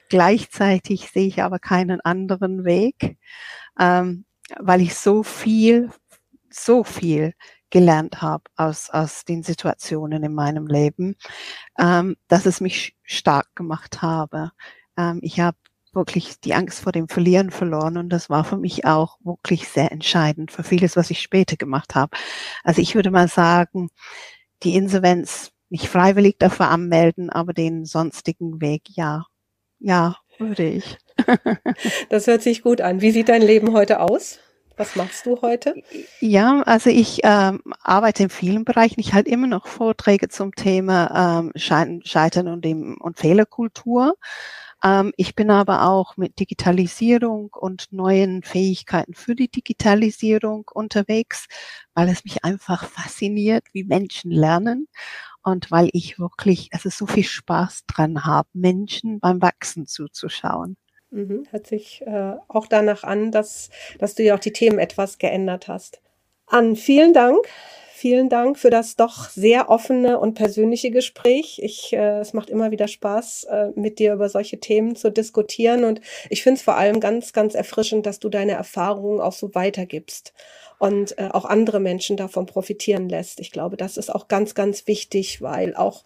Gleichzeitig 0.09 1.09
sehe 1.09 1.27
ich 1.27 1.41
aber 1.41 1.59
keinen 1.59 2.01
anderen 2.01 2.65
Weg, 2.65 3.17
ähm, 3.79 4.25
weil 4.59 4.81
ich 4.81 4.95
so 4.95 5.23
viel, 5.23 5.89
so 6.49 6.83
viel 6.83 7.33
gelernt 7.69 8.21
habe 8.21 8.43
aus, 8.57 8.89
aus 8.89 9.23
den 9.23 9.43
Situationen 9.43 10.23
in 10.23 10.33
meinem 10.33 10.67
Leben, 10.67 11.15
ähm, 11.77 12.17
dass 12.27 12.45
es 12.45 12.59
mich 12.59 12.97
stark 13.03 13.55
gemacht 13.55 14.01
habe. 14.01 14.51
Ähm, 14.97 15.19
ich 15.21 15.39
habe 15.39 15.57
wirklich 15.93 16.39
die 16.39 16.53
Angst 16.53 16.81
vor 16.81 16.91
dem 16.91 17.07
Verlieren 17.07 17.51
verloren 17.51 17.97
und 17.97 18.09
das 18.09 18.29
war 18.29 18.43
für 18.43 18.57
mich 18.57 18.85
auch 18.85 19.17
wirklich 19.23 19.67
sehr 19.67 19.91
entscheidend 19.91 20.51
für 20.51 20.63
vieles, 20.63 20.95
was 20.95 21.09
ich 21.09 21.21
später 21.21 21.57
gemacht 21.57 21.95
habe. 21.95 22.15
Also 22.63 22.81
ich 22.81 22.95
würde 22.95 23.11
mal 23.11 23.27
sagen, 23.27 23.89
die 24.63 24.75
Insolvenz 24.75 25.51
nicht 25.69 25.87
freiwillig 25.87 26.37
dafür 26.39 26.69
anmelden, 26.69 27.29
aber 27.29 27.53
den 27.53 27.85
sonstigen 27.85 28.61
Weg, 28.61 28.83
ja, 28.89 29.25
ja, 29.79 30.17
würde 30.37 30.67
ich. 30.67 30.97
das 32.09 32.27
hört 32.27 32.41
sich 32.41 32.61
gut 32.61 32.81
an. 32.81 33.01
Wie 33.01 33.11
sieht 33.11 33.29
dein 33.29 33.41
Leben 33.41 33.73
heute 33.73 33.99
aus? 33.99 34.39
Was 34.79 34.95
machst 34.95 35.25
du 35.25 35.41
heute? 35.41 35.75
Ja, 36.21 36.61
also 36.61 36.89
ich 36.89 37.19
ähm, 37.23 37.61
arbeite 37.81 38.23
in 38.23 38.29
vielen 38.29 38.63
Bereichen. 38.63 39.01
Ich 39.01 39.13
halte 39.13 39.29
immer 39.29 39.47
noch 39.47 39.67
Vorträge 39.67 40.29
zum 40.29 40.55
Thema 40.55 41.41
ähm, 41.41 41.51
Scheitern 41.55 42.47
und, 42.47 42.63
dem, 42.63 42.95
und 42.97 43.19
Fehlerkultur. 43.19 44.15
Ähm, 44.83 45.13
ich 45.17 45.35
bin 45.35 45.51
aber 45.51 45.87
auch 45.87 46.17
mit 46.17 46.39
Digitalisierung 46.39 47.49
und 47.53 47.91
neuen 47.91 48.43
Fähigkeiten 48.43 49.13
für 49.13 49.35
die 49.35 49.49
Digitalisierung 49.49 50.69
unterwegs, 50.73 51.47
weil 51.93 52.09
es 52.09 52.23
mich 52.23 52.43
einfach 52.43 52.85
fasziniert, 52.85 53.65
wie 53.73 53.83
Menschen 53.83 54.31
lernen 54.31 54.87
und 55.43 55.71
weil 55.71 55.89
ich 55.93 56.19
wirklich, 56.19 56.69
also 56.71 56.89
so 56.89 57.07
viel 57.07 57.23
Spaß 57.23 57.85
dran 57.87 58.25
habe, 58.25 58.49
Menschen 58.53 59.19
beim 59.19 59.41
Wachsen 59.41 59.85
zuzuschauen. 59.85 60.77
Mhm, 61.11 61.45
hört 61.49 61.67
sich 61.67 62.03
äh, 62.05 62.35
auch 62.47 62.67
danach 62.67 63.03
an, 63.03 63.31
dass, 63.31 63.69
dass 63.97 64.15
du 64.15 64.23
ja 64.23 64.35
auch 64.35 64.39
die 64.39 64.53
Themen 64.53 64.79
etwas 64.79 65.17
geändert 65.17 65.67
hast. 65.67 66.01
An 66.45 66.75
vielen 66.75 67.13
Dank 67.13 67.47
Vielen 68.01 68.29
Dank 68.29 68.57
für 68.57 68.69
das 68.69 68.95
doch 68.95 69.29
sehr 69.29 69.69
offene 69.69 70.21
und 70.21 70.33
persönliche 70.35 70.89
Gespräch. 70.89 71.59
Ich, 71.61 71.91
äh, 71.91 72.19
es 72.19 72.31
macht 72.31 72.49
immer 72.49 72.71
wieder 72.71 72.87
Spaß, 72.87 73.43
äh, 73.43 73.67
mit 73.75 73.99
dir 73.99 74.13
über 74.13 74.29
solche 74.29 74.57
Themen 74.57 74.95
zu 74.95 75.11
diskutieren. 75.11 75.83
Und 75.83 75.99
ich 76.29 76.41
finde 76.41 76.59
es 76.59 76.61
vor 76.61 76.77
allem 76.77 77.01
ganz, 77.01 77.33
ganz 77.33 77.55
erfrischend, 77.55 78.05
dass 78.05 78.21
du 78.21 78.29
deine 78.29 78.53
Erfahrungen 78.53 79.19
auch 79.19 79.33
so 79.33 79.53
weitergibst 79.53 80.31
und 80.77 81.17
äh, 81.17 81.27
auch 81.33 81.43
andere 81.43 81.81
Menschen 81.81 82.15
davon 82.15 82.45
profitieren 82.45 83.09
lässt. 83.09 83.41
Ich 83.41 83.51
glaube, 83.51 83.75
das 83.75 83.97
ist 83.97 84.15
auch 84.15 84.29
ganz, 84.29 84.55
ganz 84.55 84.87
wichtig, 84.87 85.41
weil 85.41 85.75
auch 85.75 86.05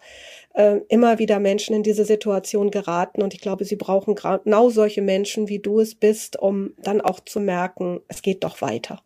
äh, 0.54 0.80
immer 0.88 1.20
wieder 1.20 1.38
Menschen 1.38 1.76
in 1.76 1.84
diese 1.84 2.04
Situation 2.04 2.72
geraten 2.72 3.22
und 3.22 3.34
ich 3.34 3.40
glaube, 3.40 3.64
sie 3.64 3.76
brauchen 3.76 4.16
genau 4.16 4.68
solche 4.68 5.00
Menschen, 5.00 5.48
wie 5.48 5.60
du 5.60 5.78
es 5.78 5.94
bist, 5.94 6.40
um 6.40 6.72
dann 6.78 7.00
auch 7.00 7.20
zu 7.20 7.38
merken, 7.38 8.00
es 8.08 8.20
geht 8.20 8.42
doch 8.42 8.62
weiter. 8.62 9.00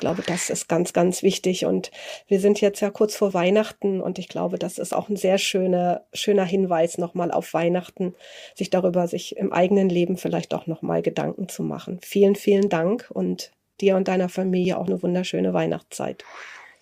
Ich 0.00 0.02
glaube, 0.02 0.22
das 0.26 0.48
ist 0.48 0.66
ganz, 0.66 0.94
ganz 0.94 1.22
wichtig. 1.22 1.66
Und 1.66 1.90
wir 2.26 2.40
sind 2.40 2.62
jetzt 2.62 2.80
ja 2.80 2.88
kurz 2.88 3.14
vor 3.14 3.34
Weihnachten 3.34 4.00
und 4.00 4.18
ich 4.18 4.28
glaube, 4.28 4.58
das 4.58 4.78
ist 4.78 4.94
auch 4.94 5.10
ein 5.10 5.16
sehr 5.16 5.36
schöner, 5.36 6.06
schöner 6.14 6.46
Hinweis 6.46 6.96
nochmal 6.96 7.30
auf 7.30 7.52
Weihnachten, 7.52 8.14
sich 8.54 8.70
darüber, 8.70 9.06
sich 9.08 9.36
im 9.36 9.52
eigenen 9.52 9.90
Leben 9.90 10.16
vielleicht 10.16 10.54
auch 10.54 10.66
nochmal 10.66 11.02
Gedanken 11.02 11.50
zu 11.50 11.62
machen. 11.62 12.00
Vielen, 12.02 12.34
vielen 12.34 12.70
Dank 12.70 13.10
und 13.10 13.52
dir 13.82 13.94
und 13.94 14.08
deiner 14.08 14.30
Familie 14.30 14.78
auch 14.78 14.86
eine 14.86 15.02
wunderschöne 15.02 15.52
Weihnachtszeit. 15.52 16.24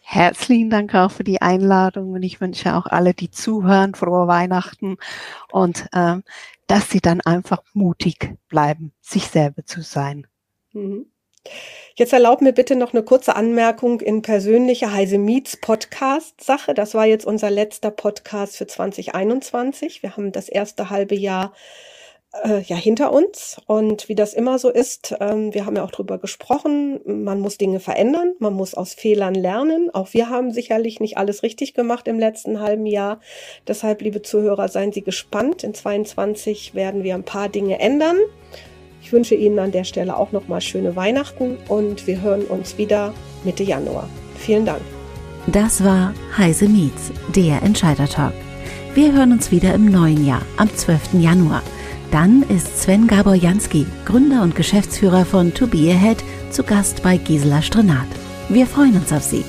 Herzlichen 0.03 0.71
Dank 0.71 0.95
auch 0.95 1.11
für 1.11 1.25
die 1.25 1.43
Einladung 1.43 2.13
und 2.13 2.23
ich 2.23 2.41
wünsche 2.41 2.77
auch 2.77 2.87
alle, 2.87 3.15
die 3.15 3.33
zuhören, 3.33 3.97
frohe 3.97 4.29
Weihnachten 4.29 4.97
und 5.51 5.89
ähm, 5.93 6.23
dass 6.69 6.89
sie 6.89 7.01
dann 7.01 7.21
einfach 7.21 7.65
mutig 7.73 8.37
bleiben, 8.49 8.93
sich 9.01 9.27
selber 9.27 9.65
zu 9.65 9.83
sein. 9.83 10.29
Mhm. 10.73 11.07
Jetzt 11.95 12.13
erlaub 12.13 12.41
mir 12.43 12.53
bitte 12.53 12.77
noch 12.77 12.93
eine 12.93 13.03
kurze 13.03 13.35
Anmerkung 13.35 14.01
in 14.01 14.23
persönlicher 14.23 14.93
Heise 14.93 15.19
Meets 15.19 15.57
Podcast 15.57 16.43
Sache. 16.43 16.73
Das 16.73 16.95
war 16.95 17.07
jetzt 17.07 17.27
unser 17.27 17.51
letzter 17.51 17.91
Podcast 17.91 18.57
für 18.57 18.69
2021. 18.69 20.03
Wir 20.05 20.17
haben 20.17 20.31
das 20.31 20.49
erste 20.49 20.91
halbe 20.91 21.17
Jahr 21.17 21.53
äh, 22.45 22.61
ja 22.61 22.77
hinter 22.77 23.13
uns 23.13 23.57
und 23.67 24.09
wie 24.09 24.15
das 24.15 24.35
immer 24.35 24.59
so 24.59 24.69
ist, 24.69 25.17
ähm, 25.21 25.55
wir 25.55 25.67
haben 25.67 25.77
ja 25.77 25.85
auch 25.85 25.91
drüber 25.91 26.19
gesprochen, 26.19 27.01
man 27.05 27.41
muss 27.41 27.59
Dinge 27.59 27.81
verändern, 27.81 28.35
man 28.39 28.53
muss 28.53 28.75
aus 28.75 28.95
Fehlern 28.95 29.35
lernen. 29.35 29.91
Auch 29.93 30.13
wir 30.13 30.29
haben 30.29 30.53
sicherlich 30.53 31.01
nicht 31.01 31.17
alles 31.17 31.43
richtig 31.43 31.75
gemacht 31.75 32.07
im 32.07 32.19
letzten 32.19 32.61
halben 32.61 32.87
Jahr. 32.87 33.21
Deshalb, 33.67 34.03
liebe 34.03 34.23
Zuhörer, 34.23 34.69
seien 34.69 34.93
Sie 34.93 35.03
gespannt. 35.03 35.65
In 35.65 35.75
22 35.75 36.75
werden 36.75 37.03
wir 37.03 37.15
ein 37.15 37.25
paar 37.25 37.49
Dinge 37.49 37.81
ändern. 37.81 38.19
Ich 39.03 39.13
wünsche 39.13 39.35
Ihnen 39.35 39.59
an 39.59 39.73
der 39.73 39.85
Stelle 39.85 40.17
auch 40.17 40.33
nochmal 40.33 40.61
schöne 40.61 40.97
Weihnachten 40.97 41.57
und 41.69 42.07
wir 42.07 42.21
hören 42.21 42.43
uns 42.43 42.79
wieder 42.79 43.15
Mitte 43.45 43.63
Januar. 43.63 44.09
Vielen 44.37 44.67
Dank. 44.67 44.81
Das 45.47 45.83
war 45.83 46.13
Heise 46.37 46.69
Meets, 46.69 47.13
der 47.35 47.63
Entscheider-Talk. 47.63 48.35
Wir 48.95 49.13
hören 49.13 49.33
uns 49.33 49.51
wieder 49.51 49.75
im 49.75 49.87
neuen 49.87 50.27
Jahr, 50.27 50.43
am 50.57 50.75
12. 50.75 51.15
Januar. 51.21 51.63
Dann 52.11 52.43
ist 52.43 52.83
Sven 52.83 53.07
Gabor 53.07 53.35
Jansky, 53.35 53.87
Gründer 54.05 54.43
und 54.43 54.57
Geschäftsführer 54.57 55.25
von 55.25 55.55
To 55.55 55.67
Be 55.67 55.91
Ahead, 55.91 56.23
zu 56.51 56.63
Gast 56.63 57.03
bei 57.03 57.17
Gisela 57.17 57.63
Strenat. 57.63 58.09
Wir 58.49 58.67
freuen 58.67 58.97
uns 58.97 59.13
auf 59.13 59.23
Sie. 59.23 59.45